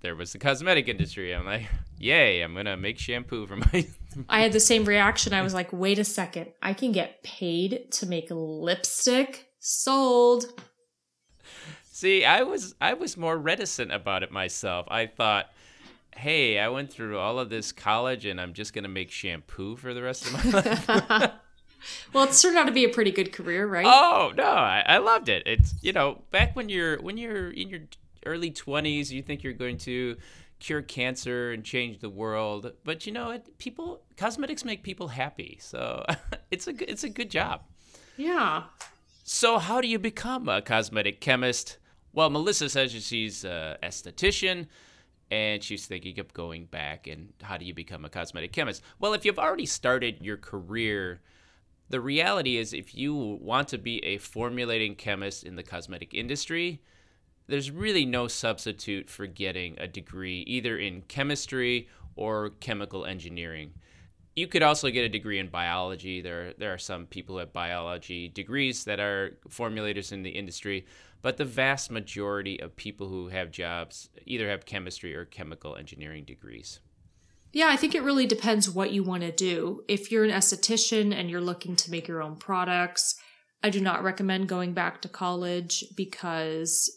there 0.00 0.16
was 0.16 0.32
the 0.32 0.38
cosmetic 0.38 0.88
industry. 0.88 1.34
I'm 1.34 1.44
like, 1.44 1.66
yay, 1.98 2.40
I'm 2.40 2.54
gonna 2.54 2.78
make 2.78 2.98
shampoo 2.98 3.46
for 3.46 3.56
my. 3.72 3.86
I 4.30 4.40
had 4.40 4.52
the 4.52 4.60
same 4.60 4.86
reaction. 4.86 5.34
I 5.34 5.42
was 5.42 5.52
like, 5.52 5.70
wait 5.70 5.98
a 5.98 6.04
second, 6.04 6.52
I 6.62 6.72
can 6.72 6.92
get 6.92 7.22
paid 7.22 7.92
to 7.92 8.06
make 8.06 8.28
lipstick. 8.30 9.46
Sold. 9.58 10.46
See, 12.00 12.24
I 12.24 12.44
was 12.44 12.74
I 12.80 12.94
was 12.94 13.18
more 13.18 13.36
reticent 13.36 13.92
about 13.92 14.22
it 14.22 14.32
myself. 14.32 14.86
I 14.90 15.04
thought, 15.04 15.50
hey, 16.16 16.58
I 16.58 16.70
went 16.70 16.90
through 16.90 17.18
all 17.18 17.38
of 17.38 17.50
this 17.50 17.72
college 17.72 18.24
and 18.24 18.40
I'm 18.40 18.54
just 18.54 18.72
gonna 18.72 18.88
make 18.88 19.10
shampoo 19.10 19.76
for 19.76 19.92
the 19.92 20.00
rest 20.00 20.24
of 20.24 20.32
my 20.32 20.50
life. 20.62 20.88
well, 22.14 22.24
it's 22.24 22.40
turned 22.40 22.56
out 22.56 22.64
to 22.64 22.72
be 22.72 22.84
a 22.84 22.88
pretty 22.88 23.10
good 23.10 23.34
career, 23.34 23.66
right? 23.66 23.84
Oh 23.86 24.32
no, 24.34 24.44
I, 24.44 24.82
I 24.86 24.96
loved 24.96 25.28
it. 25.28 25.42
It's 25.44 25.74
you 25.82 25.92
know 25.92 26.22
back 26.30 26.56
when 26.56 26.70
you're 26.70 26.98
when 27.02 27.18
you're 27.18 27.50
in 27.50 27.68
your 27.68 27.80
early 28.24 28.50
20s 28.50 29.10
you 29.10 29.20
think 29.20 29.42
you're 29.42 29.52
going 29.52 29.76
to 29.76 30.16
cure 30.58 30.80
cancer 30.80 31.52
and 31.52 31.64
change 31.64 32.00
the 32.00 32.10
world 32.10 32.70
but 32.84 33.06
you 33.06 33.12
know 33.12 33.30
it 33.30 33.58
people 33.58 34.02
cosmetics 34.18 34.62
make 34.62 34.82
people 34.82 35.08
happy 35.08 35.56
so 35.58 36.04
it's 36.50 36.66
a 36.66 36.90
it's 36.90 37.02
a 37.02 37.08
good 37.08 37.30
job 37.30 37.62
yeah 38.18 38.64
so 39.24 39.56
how 39.56 39.80
do 39.80 39.88
you 39.88 39.98
become 39.98 40.50
a 40.50 40.60
cosmetic 40.60 41.18
chemist 41.18 41.78
well 42.12 42.30
melissa 42.30 42.68
says 42.68 42.92
she's 42.92 43.44
a 43.44 43.78
esthetician 43.82 44.66
and 45.30 45.62
she's 45.62 45.86
thinking 45.86 46.18
of 46.18 46.32
going 46.34 46.64
back 46.66 47.06
and 47.06 47.32
how 47.42 47.56
do 47.56 47.64
you 47.64 47.74
become 47.74 48.04
a 48.04 48.08
cosmetic 48.08 48.52
chemist 48.52 48.82
well 48.98 49.14
if 49.14 49.24
you've 49.24 49.38
already 49.38 49.66
started 49.66 50.18
your 50.20 50.36
career 50.36 51.20
the 51.88 52.00
reality 52.00 52.56
is 52.56 52.72
if 52.72 52.94
you 52.94 53.14
want 53.14 53.68
to 53.68 53.78
be 53.78 54.04
a 54.04 54.18
formulating 54.18 54.94
chemist 54.94 55.44
in 55.44 55.56
the 55.56 55.62
cosmetic 55.62 56.14
industry 56.14 56.80
there's 57.50 57.70
really 57.70 58.06
no 58.06 58.28
substitute 58.28 59.10
for 59.10 59.26
getting 59.26 59.76
a 59.78 59.88
degree 59.88 60.40
either 60.46 60.78
in 60.78 61.02
chemistry 61.02 61.88
or 62.14 62.50
chemical 62.60 63.04
engineering. 63.04 63.72
You 64.36 64.46
could 64.46 64.62
also 64.62 64.90
get 64.90 65.04
a 65.04 65.08
degree 65.08 65.38
in 65.38 65.48
biology. 65.48 66.20
There, 66.20 66.54
there 66.56 66.72
are 66.72 66.78
some 66.78 67.06
people 67.06 67.34
who 67.34 67.40
have 67.40 67.52
biology 67.52 68.28
degrees 68.28 68.84
that 68.84 69.00
are 69.00 69.38
formulators 69.48 70.12
in 70.12 70.22
the 70.22 70.30
industry, 70.30 70.86
but 71.20 71.36
the 71.36 71.44
vast 71.44 71.90
majority 71.90 72.60
of 72.60 72.76
people 72.76 73.08
who 73.08 73.28
have 73.28 73.50
jobs 73.50 74.08
either 74.24 74.48
have 74.48 74.64
chemistry 74.66 75.14
or 75.14 75.24
chemical 75.24 75.76
engineering 75.76 76.24
degrees. 76.24 76.80
Yeah, 77.52 77.66
I 77.68 77.76
think 77.76 77.94
it 77.94 78.04
really 78.04 78.26
depends 78.26 78.70
what 78.70 78.92
you 78.92 79.02
want 79.02 79.22
to 79.22 79.32
do. 79.32 79.82
If 79.88 80.12
you're 80.12 80.24
an 80.24 80.30
esthetician 80.30 81.12
and 81.12 81.28
you're 81.28 81.40
looking 81.40 81.74
to 81.76 81.90
make 81.90 82.06
your 82.06 82.22
own 82.22 82.36
products, 82.36 83.16
I 83.62 83.70
do 83.70 83.80
not 83.80 84.04
recommend 84.04 84.48
going 84.48 84.72
back 84.72 85.02
to 85.02 85.08
college 85.08 85.84
because 85.96 86.88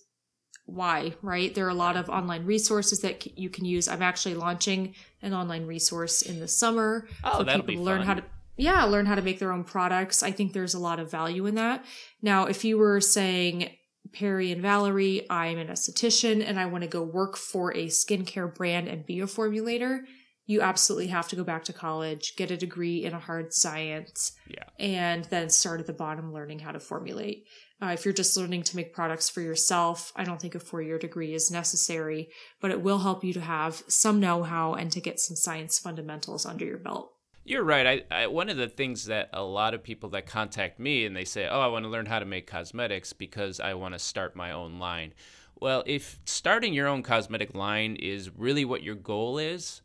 why, 0.65 1.13
right? 1.21 1.53
There 1.53 1.65
are 1.65 1.69
a 1.69 1.75
lot 1.75 1.97
of 1.97 2.09
online 2.09 2.45
resources 2.45 3.01
that 3.01 3.37
you 3.37 3.49
can 3.49 3.65
use. 3.65 3.87
I'm 3.87 4.01
actually 4.01 4.35
launching 4.35 4.95
an 5.21 5.33
online 5.33 5.67
resource 5.67 6.21
in 6.21 6.39
the 6.39 6.47
summer 6.47 7.07
oh, 7.23 7.39
for 7.39 7.45
people 7.45 7.75
to 7.75 7.81
learn 7.81 7.99
fun. 7.99 8.07
how 8.07 8.13
to 8.15 8.23
yeah, 8.55 8.83
learn 8.83 9.07
how 9.07 9.15
to 9.15 9.21
make 9.21 9.39
their 9.39 9.51
own 9.51 9.63
products. 9.63 10.21
I 10.21 10.31
think 10.31 10.53
there's 10.53 10.75
a 10.75 10.79
lot 10.79 10.99
of 10.99 11.09
value 11.09 11.47
in 11.47 11.55
that. 11.55 11.83
Now, 12.21 12.45
if 12.45 12.63
you 12.63 12.77
were 12.77 13.01
saying 13.01 13.71
Perry 14.13 14.51
and 14.51 14.61
Valerie, 14.61 15.25
I'm 15.29 15.57
an 15.57 15.67
esthetician 15.67 16.47
and 16.47 16.59
I 16.59 16.67
want 16.67 16.83
to 16.83 16.87
go 16.87 17.01
work 17.01 17.35
for 17.35 17.71
a 17.75 17.87
skincare 17.87 18.53
brand 18.53 18.87
and 18.87 19.05
be 19.05 19.21
a 19.21 19.25
formulator, 19.25 20.01
you 20.45 20.61
absolutely 20.61 21.07
have 21.07 21.27
to 21.29 21.35
go 21.35 21.43
back 21.43 21.63
to 21.65 21.73
college, 21.73 22.35
get 22.35 22.51
a 22.51 22.57
degree 22.57 23.03
in 23.05 23.13
a 23.13 23.19
hard 23.19 23.53
science, 23.53 24.33
Yeah. 24.47 24.63
and 24.77 25.25
then 25.25 25.49
start 25.49 25.79
at 25.79 25.87
the 25.87 25.93
bottom 25.93 26.33
learning 26.33 26.59
how 26.59 26.71
to 26.71 26.79
formulate. 26.79 27.45
Uh, 27.81 27.87
if 27.87 28.05
you're 28.05 28.13
just 28.13 28.35
learning 28.37 28.63
to 28.63 28.75
make 28.75 28.93
products 28.93 29.29
for 29.29 29.41
yourself, 29.41 30.11
I 30.15 30.23
don't 30.23 30.39
think 30.41 30.55
a 30.55 30.59
four 30.59 30.81
year 30.81 30.97
degree 30.97 31.33
is 31.33 31.51
necessary, 31.51 32.29
but 32.61 32.71
it 32.71 32.81
will 32.81 32.99
help 32.99 33.23
you 33.23 33.33
to 33.33 33.41
have 33.41 33.83
some 33.87 34.19
know 34.19 34.43
how 34.43 34.73
and 34.73 34.91
to 34.91 35.01
get 35.01 35.19
some 35.19 35.35
science 35.35 35.79
fundamentals 35.79 36.45
under 36.45 36.65
your 36.65 36.77
belt. 36.77 37.11
You're 37.45 37.63
right. 37.63 38.03
I, 38.09 38.23
I 38.23 38.27
one 38.27 38.47
of 38.49 38.55
the 38.55 38.69
things 38.69 39.05
that 39.05 39.29
a 39.33 39.43
lot 39.43 39.73
of 39.73 39.83
people 39.83 40.09
that 40.11 40.25
contact 40.25 40.79
me 40.79 41.05
and 41.05 41.13
they 41.13 41.25
say, 41.25 41.45
"Oh, 41.49 41.59
I 41.59 41.67
want 41.67 41.83
to 41.83 41.89
learn 41.89 42.05
how 42.05 42.19
to 42.19 42.25
make 42.25 42.47
cosmetics 42.47 43.11
because 43.11 43.59
I 43.59 43.73
want 43.73 43.95
to 43.95 43.99
start 43.99 44.33
my 44.33 44.51
own 44.51 44.79
line." 44.79 45.13
Well, 45.59 45.83
if 45.85 46.19
starting 46.25 46.73
your 46.73 46.87
own 46.87 47.03
cosmetic 47.03 47.53
line 47.53 47.97
is 47.97 48.29
really 48.29 48.63
what 48.63 48.81
your 48.83 48.95
goal 48.95 49.37
is, 49.37 49.81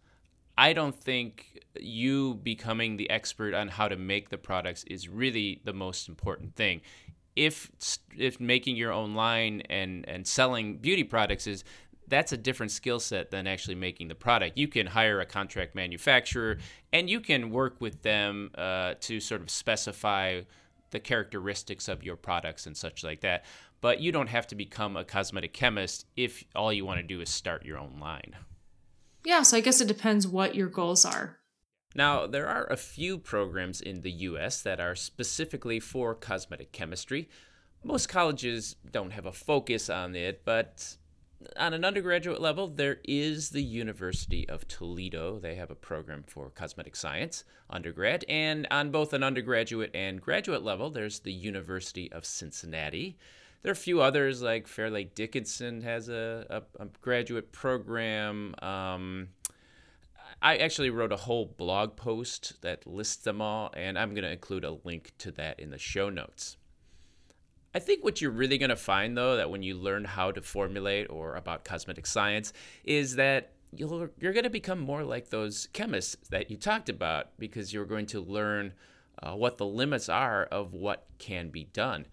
I 0.59 0.73
don't 0.73 0.95
think 0.95 1.61
you 1.79 2.35
becoming 2.35 2.97
the 2.97 3.09
expert 3.11 3.55
on 3.55 3.69
how 3.69 3.87
to 3.87 3.97
make 3.97 4.29
the 4.29 4.39
products 4.39 4.83
is 4.85 5.09
really 5.09 5.61
the 5.65 5.73
most 5.73 6.09
important 6.09 6.57
thing. 6.57 6.81
If 7.37 7.71
if 8.17 8.41
making 8.41 8.75
your 8.75 8.93
own 8.93 9.15
line 9.15 9.63
and 9.71 10.07
and 10.09 10.27
selling 10.27 10.79
beauty 10.79 11.05
products 11.05 11.47
is 11.47 11.63
that's 12.09 12.33
a 12.33 12.37
different 12.37 12.73
skill 12.73 12.99
set 12.99 13.31
than 13.31 13.47
actually 13.47 13.77
making 13.77 14.09
the 14.09 14.17
product. 14.17 14.59
You 14.59 14.67
can 14.67 14.87
hire 14.87 15.21
a 15.21 15.27
contract 15.27 15.77
manufacturer 15.77 16.59
and 16.93 17.09
you 17.09 17.21
can 17.21 17.51
work 17.51 17.81
with 17.81 18.03
them 18.03 18.51
uh, 18.57 18.95
to 19.01 19.21
sort 19.21 19.43
of 19.43 19.51
specify 19.51 20.41
the 20.91 20.99
characteristics 20.99 21.87
of 21.87 22.03
your 22.03 22.17
products 22.17 22.67
and 22.67 22.77
such 22.77 23.05
like 23.05 23.21
that. 23.21 23.45
But 23.81 24.01
you 24.01 24.11
don't 24.11 24.29
have 24.29 24.49
to 24.49 24.57
become 24.57 24.97
a 24.97 25.05
cosmetic 25.05 25.53
chemist 25.53 26.07
if 26.17 26.43
all 26.57 26.73
you 26.73 26.85
want 26.85 26.99
to 26.99 27.07
do 27.07 27.21
is 27.21 27.29
start 27.29 27.65
your 27.65 27.79
own 27.79 27.99
line. 28.01 28.35
Yeah, 29.25 29.43
so 29.43 29.57
I 29.57 29.61
guess 29.61 29.81
it 29.81 29.89
depends 29.89 30.27
what 30.27 30.55
your 30.55 30.69
goals 30.69 31.05
are. 31.05 31.39
Now, 31.95 32.27
there 32.27 32.47
are 32.47 32.67
a 32.67 32.77
few 32.77 33.19
programs 33.19 33.81
in 33.81 34.03
the 34.03 34.11
US 34.11 34.63
that 34.63 34.81
are 34.81 34.95
specifically 34.95 35.81
for 35.81 36.15
cosmetic 36.15 36.73
chemistry. 36.73 37.29
Most 37.83 38.09
colleges 38.09 38.77
don't 38.91 39.13
have 39.13 39.27
a 39.27 39.33
focus 39.33 39.89
on 39.89 40.15
it, 40.15 40.45
but 40.45 40.97
on 41.57 41.73
an 41.73 41.85
undergraduate 41.85 42.41
level, 42.41 42.69
there 42.69 42.99
is 43.05 43.51
the 43.51 43.63
University 43.63 44.49
of 44.49 44.67
Toledo. 44.67 45.39
They 45.39 45.55
have 45.55 45.71
a 45.71 45.77
program 45.77 46.25
for 46.27 46.51
cosmetic 46.51 46.97
science 46.97 47.45
undergrad. 47.71 48.25
And 48.29 48.67
on 48.71 48.91
both 48.91 49.13
an 49.13 49.23
undergraduate 49.23 49.93
and 49.95 50.21
graduate 50.21 50.63
level, 50.63 50.91
there's 50.91 51.21
the 51.21 51.33
University 51.33 52.11
of 52.11 52.25
Cincinnati. 52.25 53.19
There 53.63 53.71
are 53.71 53.73
a 53.73 53.77
few 53.77 54.01
others, 54.01 54.41
like 54.41 54.69
Fairleigh 54.69 55.05
Dickinson 55.15 55.83
has 55.83 56.09
a, 56.09 56.47
a, 56.49 56.83
a 56.83 56.87
graduate 57.01 57.51
program. 57.51 58.55
Um, 58.63 59.29
I 60.41 60.59
actually 60.59 60.91
wrote 60.91 61.11
a 61.11 61.17
whole 61.17 61.47
blog 61.47 61.97
post 61.97 62.63
that 62.63 62.87
lists 62.87 63.25
them 63.25 63.41
all, 63.41 63.73
and 63.77 63.99
I'm 63.99 64.15
going 64.15 64.23
to 64.23 64.31
include 64.31 64.65
a 64.65 64.79
link 64.85 65.13
to 65.19 65.33
that 65.33 65.59
in 65.59 65.71
the 65.71 65.79
show 65.79 66.09
notes. 66.09 66.57
I 67.75 67.81
think 67.81 68.05
what 68.05 68.21
you're 68.21 68.31
really 68.31 68.59
going 68.59 68.71
to 68.71 68.77
find, 68.77 69.17
though, 69.17 69.37
that 69.37 69.51
when 69.51 69.63
you 69.63 69.77
learn 69.77 70.05
how 70.05 70.31
to 70.31 70.41
formulate 70.41 71.11
or 71.11 71.35
about 71.35 71.65
cosmetic 71.65 72.07
science, 72.07 72.53
is 72.85 73.17
that 73.17 73.53
you'll, 73.75 74.09
you're 74.21 74.33
going 74.33 74.45
to 74.45 74.51
become 74.51 74.79
more 74.79 75.03
like 75.03 75.31
those 75.31 75.69
chemists 75.73 76.17
that 76.31 76.51
you 76.51 76.57
talked 76.57 76.89
about 76.89 77.37
because 77.39 77.73
you're 77.73 77.85
going 77.85 78.07
to 78.07 78.21
learn 78.21 78.73
uh, 79.23 79.35
what 79.35 79.59
the 79.59 79.67
limits 79.67 80.09
are 80.09 80.45
of 80.45 80.73
what 80.73 81.07
can 81.19 81.51
be 81.51 81.65
done. 81.65 82.07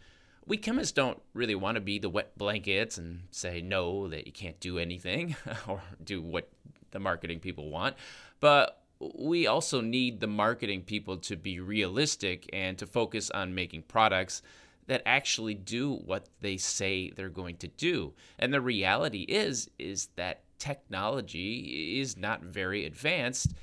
We 0.47 0.58
chemists 0.58 0.91
don't 0.91 1.21
really 1.34 1.55
want 1.55 1.75
to 1.75 1.81
be 1.81 1.97
the 1.97 2.10
wet 2.10 2.38
blankets 2.38 2.97
and 2.97 3.21
say 3.31 3.62
no, 3.62 4.08
that 4.10 4.27
you 4.27 4.34
can't 4.34 4.60
do 4.60 4.77
anything 4.77 5.36
or 5.67 5.81
do 6.03 6.21
what 6.21 6.49
the 6.91 6.99
marketing 6.99 7.39
people 7.39 7.69
want. 7.69 7.95
But 8.39 8.81
we 8.99 9.47
also 9.47 9.81
need 9.81 10.19
the 10.19 10.27
marketing 10.27 10.81
people 10.81 11.17
to 11.17 11.36
be 11.36 11.60
realistic 11.60 12.49
and 12.53 12.77
to 12.77 12.86
focus 12.86 13.29
on 13.31 13.55
making 13.55 13.84
products 13.84 14.41
that 14.88 15.01
actually 15.05 15.55
do 15.55 15.93
what 15.93 16.27
they 16.41 16.58
say 16.58 17.10
they're 17.10 17.29
going 17.29 17.58
to 17.58 17.67
do. 17.67 18.13
And 18.38 18.53
the 18.53 18.62
reality 18.62 19.23
is 19.23 19.69
is 19.79 20.10
that 20.15 20.41
technology 20.60 21.99
is 21.99 22.17
not 22.17 22.41
very 22.41 22.86
advanced 22.86 23.53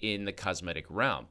in 0.00 0.24
the 0.24 0.32
cosmetic 0.32 0.86
realm. 0.88 1.28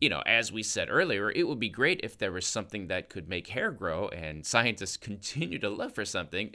You 0.00 0.08
know, 0.08 0.22
as 0.26 0.52
we 0.52 0.62
said 0.62 0.88
earlier, 0.90 1.30
it 1.30 1.48
would 1.48 1.58
be 1.58 1.68
great 1.68 2.00
if 2.02 2.16
there 2.16 2.32
was 2.32 2.46
something 2.46 2.86
that 2.86 3.08
could 3.08 3.28
make 3.28 3.48
hair 3.48 3.70
grow 3.70 4.08
and 4.08 4.46
scientists 4.46 4.96
continue 4.98 5.58
to 5.58 5.68
look 5.68 5.94
for 5.94 6.04
something. 6.04 6.54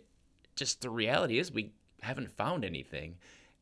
Just 0.56 0.82
the 0.82 0.90
reality 0.90 1.40
is 1.40 1.52
we 1.52 1.74
haven't 2.02 2.32
found 2.32 2.64
anything. 2.64 3.16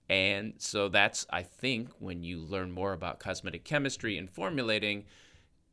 And 0.09 0.55
so 0.57 0.89
that's, 0.89 1.25
I 1.29 1.43
think, 1.43 1.89
when 1.99 2.21
you 2.21 2.39
learn 2.39 2.71
more 2.71 2.93
about 2.93 3.19
cosmetic 3.19 3.63
chemistry 3.63 4.17
and 4.17 4.29
formulating, 4.29 5.05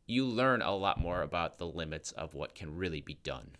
you 0.07 0.25
learn 0.25 0.62
a 0.62 0.75
lot 0.75 0.99
more 0.99 1.23
about 1.23 1.59
the 1.59 1.66
limits 1.66 2.12
of 2.12 2.35
what 2.35 2.55
can 2.55 2.77
really 2.77 3.01
be 3.01 3.18
done. 3.23 3.51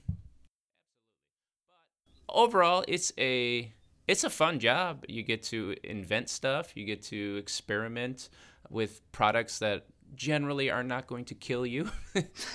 Overall, 2.28 2.84
it's 2.87 3.12
a 3.18 3.72
it's 4.06 4.24
a 4.24 4.30
fun 4.30 4.58
job. 4.58 5.04
You 5.08 5.22
get 5.22 5.42
to 5.44 5.74
invent 5.84 6.30
stuff, 6.30 6.76
you 6.76 6.84
get 6.84 7.02
to 7.04 7.37
experiment 7.37 8.30
with 8.70 9.00
products 9.12 9.58
that 9.58 9.87
generally 10.14 10.71
are 10.71 10.83
not 10.83 11.07
going 11.07 11.25
to 11.27 11.35
kill 11.35 11.66
you. 11.66 11.90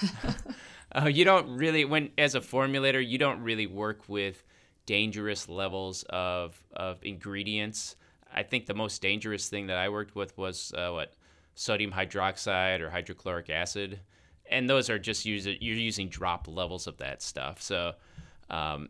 uh, 0.95 1.05
you 1.05 1.25
don't 1.25 1.57
really 1.57 1.85
when 1.85 2.11
as 2.17 2.35
a 2.35 2.39
formulator, 2.39 3.05
you 3.05 3.17
don't 3.17 3.41
really 3.41 3.67
work 3.67 4.07
with 4.07 4.43
dangerous 4.85 5.49
levels 5.49 6.03
of 6.09 6.61
of 6.73 6.99
ingredients. 7.03 7.95
I 8.33 8.43
think 8.43 8.65
the 8.65 8.73
most 8.73 9.01
dangerous 9.01 9.49
thing 9.49 9.67
that 9.67 9.77
I 9.77 9.89
worked 9.89 10.15
with 10.15 10.37
was 10.37 10.73
uh, 10.75 10.89
what 10.91 11.13
sodium 11.55 11.91
hydroxide 11.91 12.79
or 12.79 12.89
hydrochloric 12.89 13.49
acid, 13.49 13.99
and 14.49 14.69
those 14.69 14.89
are 14.89 14.99
just 14.99 15.25
use 15.25 15.45
you're 15.45 15.57
using 15.75 16.09
drop 16.09 16.47
levels 16.47 16.87
of 16.87 16.97
that 16.97 17.21
stuff. 17.21 17.61
So 17.61 17.93
um, 18.49 18.89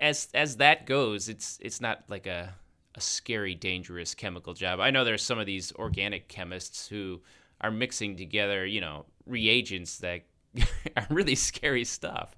as 0.00 0.28
as 0.34 0.56
that 0.56 0.86
goes, 0.86 1.28
it's 1.28 1.58
it's 1.60 1.80
not 1.80 2.04
like 2.08 2.26
a 2.26 2.54
a 2.94 3.00
scary, 3.00 3.54
dangerous 3.54 4.14
chemical 4.14 4.54
job. 4.54 4.80
I 4.80 4.90
know 4.90 5.04
there's 5.04 5.22
some 5.22 5.38
of 5.38 5.46
these 5.46 5.72
organic 5.72 6.28
chemists 6.28 6.88
who 6.88 7.22
are 7.62 7.70
mixing 7.70 8.16
together, 8.16 8.66
you 8.66 8.80
know, 8.80 9.06
reagents 9.26 9.98
that 9.98 10.22
are 10.96 11.06
really 11.10 11.34
scary 11.34 11.84
stuff. 11.84 12.36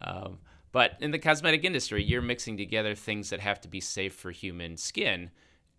Um, 0.00 0.38
but 0.72 0.92
in 1.00 1.10
the 1.10 1.18
cosmetic 1.18 1.64
industry, 1.64 2.02
you're 2.04 2.22
mixing 2.22 2.56
together 2.56 2.94
things 2.94 3.30
that 3.30 3.40
have 3.40 3.60
to 3.62 3.68
be 3.68 3.80
safe 3.80 4.14
for 4.14 4.30
human 4.30 4.76
skin 4.76 5.30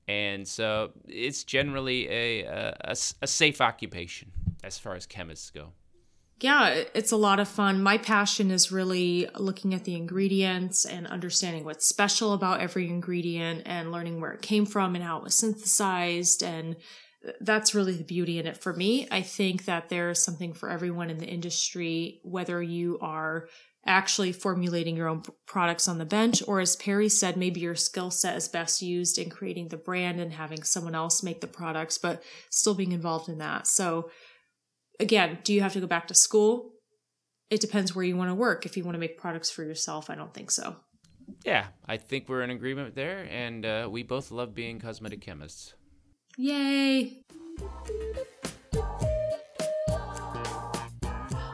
and 0.08 0.48
so 0.48 0.91
it's 1.08 1.44
generally 1.44 2.10
a, 2.10 2.44
a, 2.44 2.96
a, 3.22 3.28
safe 3.28 3.62
occupation 3.62 4.32
as 4.63 4.78
far 4.78 4.96
as 4.96 5.06
chemists 5.06 5.50
go. 5.52 5.70
Yeah, 6.41 6.84
it's 6.96 7.12
a 7.12 7.17
lot 7.17 7.39
of 7.39 7.48
fun. 7.48 7.84
My 7.84 7.98
passion 7.98 8.50
is 8.50 8.72
really 8.72 9.30
looking 9.38 9.76
at 9.76 9.84
the 9.84 9.96
ingredients 9.96 10.86
and 10.86 11.06
understanding 11.06 11.63
what's 11.63 11.88
special 11.88 12.34
about 12.34 12.62
every 12.62 12.89
ingredient 12.89 13.62
and 13.65 13.91
learning 13.91 14.20
where 14.20 14.32
it 14.32 14.41
came 14.41 14.65
from 14.65 14.96
and 14.96 15.04
how 15.04 15.17
it 15.17 15.24
was 15.24 15.36
synthesized. 15.36 16.44
And 16.44 16.78
that's 17.39 17.75
really 17.75 17.95
the 17.95 18.03
beauty 18.03 18.39
in 18.39 18.47
it 18.47 18.57
for 18.57 18.73
me. 18.73 19.07
I 19.12 19.21
think 19.21 19.65
that 19.65 19.89
there's 19.89 20.21
something 20.21 20.53
for 20.53 20.69
everyone 20.69 21.10
in 21.10 21.19
the 21.19 21.27
industry, 21.27 22.19
whether 22.23 22.62
you 22.62 22.97
are 22.99 23.47
actually 23.86 24.31
formulating 24.31 24.95
your 24.95 25.07
own 25.07 25.23
products 25.45 25.88
on 25.88 25.97
the 25.97 26.05
bench, 26.05 26.43
or 26.47 26.60
as 26.60 26.75
Perry 26.75 27.10
said, 27.10 27.36
maybe 27.36 27.60
your 27.60 27.75
skill 27.75 28.12
set 28.12 28.36
is 28.36 28.47
best 28.47 28.81
used 28.81 29.17
in 29.17 29.29
creating 29.29 29.69
the 29.69 29.77
brand 29.77 30.19
and 30.19 30.34
having 30.34 30.63
someone 30.63 30.95
else 30.95 31.23
make 31.23 31.41
the 31.41 31.47
products, 31.47 31.97
but 31.97 32.23
still 32.49 32.75
being 32.75 32.91
involved 32.91 33.27
in 33.27 33.39
that. 33.39 33.65
So, 33.65 34.12
again, 34.99 35.39
do 35.43 35.53
you 35.53 35.62
have 35.62 35.73
to 35.73 35.79
go 35.79 35.88
back 35.88 36.07
to 36.07 36.13
school? 36.13 36.73
It 37.49 37.60
depends 37.60 37.95
where 37.95 38.05
you 38.05 38.15
want 38.15 38.29
to 38.29 38.36
work. 38.36 38.65
If 38.65 38.77
you 38.77 38.84
want 38.84 38.95
to 38.95 38.99
make 38.99 39.17
products 39.17 39.49
for 39.49 39.63
yourself, 39.63 40.10
I 40.10 40.15
don't 40.15 40.34
think 40.34 40.51
so. 40.51 40.75
Yeah, 41.43 41.67
I 41.88 41.97
think 41.97 42.29
we're 42.29 42.43
in 42.43 42.51
agreement 42.51 42.95
there, 42.95 43.27
and 43.29 43.65
uh, 43.65 43.88
we 43.89 44.03
both 44.03 44.31
love 44.31 44.53
being 44.53 44.79
cosmetic 44.79 45.21
chemists. 45.21 45.73
Yay! 46.38 47.17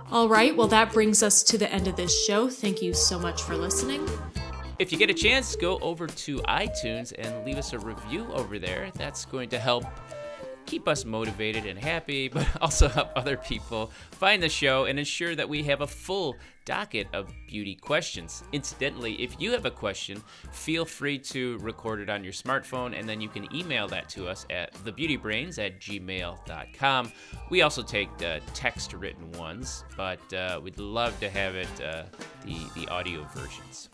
All 0.09 0.29
right, 0.29 0.55
well, 0.55 0.67
that 0.67 0.93
brings 0.93 1.21
us 1.21 1.43
to 1.43 1.57
the 1.57 1.71
end 1.71 1.87
of 1.87 1.95
this 1.95 2.25
show. 2.25 2.49
Thank 2.49 2.81
you 2.81 2.93
so 2.93 3.19
much 3.19 3.41
for 3.41 3.57
listening. 3.57 4.07
If 4.79 4.91
you 4.91 4.97
get 4.97 5.09
a 5.09 5.13
chance, 5.13 5.55
go 5.55 5.79
over 5.79 6.07
to 6.07 6.37
iTunes 6.43 7.11
and 7.17 7.45
leave 7.45 7.57
us 7.57 7.73
a 7.73 7.79
review 7.79 8.25
over 8.31 8.59
there. 8.59 8.91
That's 8.93 9.25
going 9.25 9.49
to 9.49 9.59
help 9.59 9.85
keep 10.67 10.87
us 10.87 11.05
motivated 11.05 11.65
and 11.65 11.79
happy, 11.79 12.27
but 12.33 12.45
also 12.61 12.87
help 12.87 13.09
other 13.15 13.37
people 13.37 13.91
find 14.11 14.43
the 14.43 14.49
show 14.49 14.85
and 14.85 14.99
ensure 14.99 15.33
that 15.35 15.49
we 15.49 15.63
have 15.63 15.81
a 15.81 15.87
full 15.87 16.35
docket 16.65 17.07
of 17.13 17.33
beauty 17.47 17.75
questions. 17.75 18.43
Incidentally, 18.51 19.13
if 19.23 19.39
you 19.39 19.51
have 19.53 19.65
a 19.65 19.71
question, 19.71 20.21
feel 20.51 20.83
free 20.85 21.17
to 21.17 21.57
record 21.59 22.01
it 22.01 22.09
on 22.09 22.23
your 22.23 22.33
smartphone 22.33 22.97
and 22.99 23.07
then 23.07 23.21
you 23.21 23.29
can 23.29 23.47
email 23.55 23.87
that 23.87 24.09
to 24.09 24.27
us 24.27 24.45
at 24.49 24.73
thebeautybrains 24.83 25.57
at 25.65 25.79
gmail.com. 25.79 27.11
We 27.49 27.61
also 27.61 27.81
take 27.81 28.15
the 28.17 28.41
text 28.53 28.93
written 28.93 29.31
ones, 29.31 29.85
but 29.95 30.33
uh, 30.33 30.59
we'd 30.61 30.77
love 30.77 31.17
to 31.21 31.29
have 31.29 31.55
it, 31.55 31.69
uh, 31.81 32.03
the, 32.43 32.57
the 32.75 32.87
audio 32.89 33.23
versions. 33.33 33.89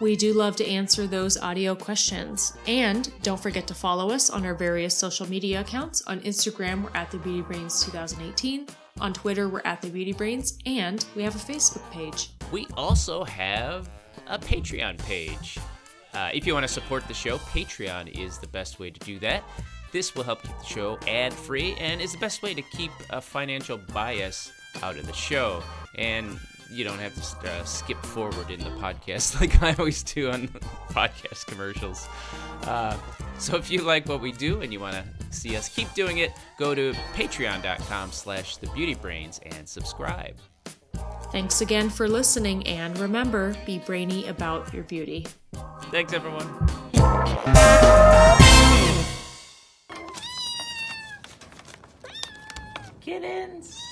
We 0.00 0.16
do 0.16 0.32
love 0.32 0.56
to 0.56 0.66
answer 0.66 1.06
those 1.06 1.36
audio 1.36 1.74
questions. 1.74 2.54
And 2.66 3.12
don't 3.22 3.40
forget 3.40 3.66
to 3.68 3.74
follow 3.74 4.10
us 4.10 4.28
on 4.28 4.44
our 4.44 4.54
various 4.54 4.96
social 4.96 5.28
media 5.28 5.60
accounts. 5.60 6.02
On 6.02 6.18
Instagram, 6.20 6.82
we're 6.82 6.90
at 6.94 7.12
the 7.12 7.18
Beauty 7.18 7.42
Brains 7.42 7.84
2018. 7.84 8.66
On 9.00 9.12
Twitter, 9.12 9.48
we're 9.48 9.62
at 9.64 9.80
the 9.82 9.88
Beauty 9.88 10.12
Brains, 10.12 10.58
and 10.66 11.04
we 11.14 11.22
have 11.22 11.36
a 11.36 11.38
Facebook 11.38 11.88
page. 11.90 12.30
We 12.50 12.66
also 12.76 13.22
have 13.24 13.88
a 14.26 14.38
Patreon 14.38 14.98
page. 14.98 15.58
Uh, 16.12 16.30
if 16.32 16.46
you 16.46 16.54
want 16.54 16.64
to 16.64 16.72
support 16.72 17.06
the 17.06 17.14
show, 17.14 17.38
Patreon 17.38 18.08
is 18.18 18.38
the 18.38 18.46
best 18.48 18.78
way 18.78 18.90
to 18.90 19.00
do 19.00 19.18
that. 19.20 19.44
This 19.92 20.14
will 20.14 20.24
help 20.24 20.42
keep 20.42 20.58
the 20.58 20.64
show 20.64 20.98
ad 21.06 21.32
free 21.32 21.76
and 21.78 22.00
is 22.00 22.12
the 22.12 22.18
best 22.18 22.42
way 22.42 22.52
to 22.52 22.62
keep 22.62 22.90
a 23.10 23.20
financial 23.20 23.78
bias 23.78 24.50
out 24.82 24.96
of 24.96 25.06
the 25.06 25.12
show. 25.12 25.62
And 25.96 26.38
you 26.70 26.84
don't 26.84 26.98
have 26.98 27.14
to 27.14 27.50
uh, 27.50 27.64
skip 27.64 27.98
forward 28.04 28.50
in 28.50 28.60
the 28.60 28.70
podcast 28.70 29.40
like 29.40 29.62
I 29.62 29.74
always 29.78 30.02
do 30.02 30.30
on 30.30 30.48
podcast 30.90 31.46
commercials. 31.46 32.08
Uh, 32.62 32.96
so 33.38 33.56
if 33.56 33.70
you 33.70 33.82
like 33.82 34.08
what 34.08 34.20
we 34.20 34.32
do 34.32 34.60
and 34.60 34.72
you 34.72 34.80
want 34.80 34.96
to 34.96 35.04
see 35.30 35.56
us 35.56 35.68
keep 35.68 35.92
doing 35.94 36.18
it, 36.18 36.32
go 36.58 36.74
to 36.74 36.92
patreon.com 37.14 38.12
slash 38.12 38.58
thebeautybrains 38.58 39.40
and 39.56 39.68
subscribe. 39.68 40.36
Thanks 41.32 41.60
again 41.60 41.90
for 41.90 42.06
listening, 42.08 42.64
and 42.68 42.96
remember, 42.98 43.56
be 43.66 43.78
brainy 43.78 44.28
about 44.28 44.72
your 44.72 44.84
beauty. 44.84 45.26
Thanks, 45.90 46.12
everyone. 46.12 46.46
kittens. 53.04 53.83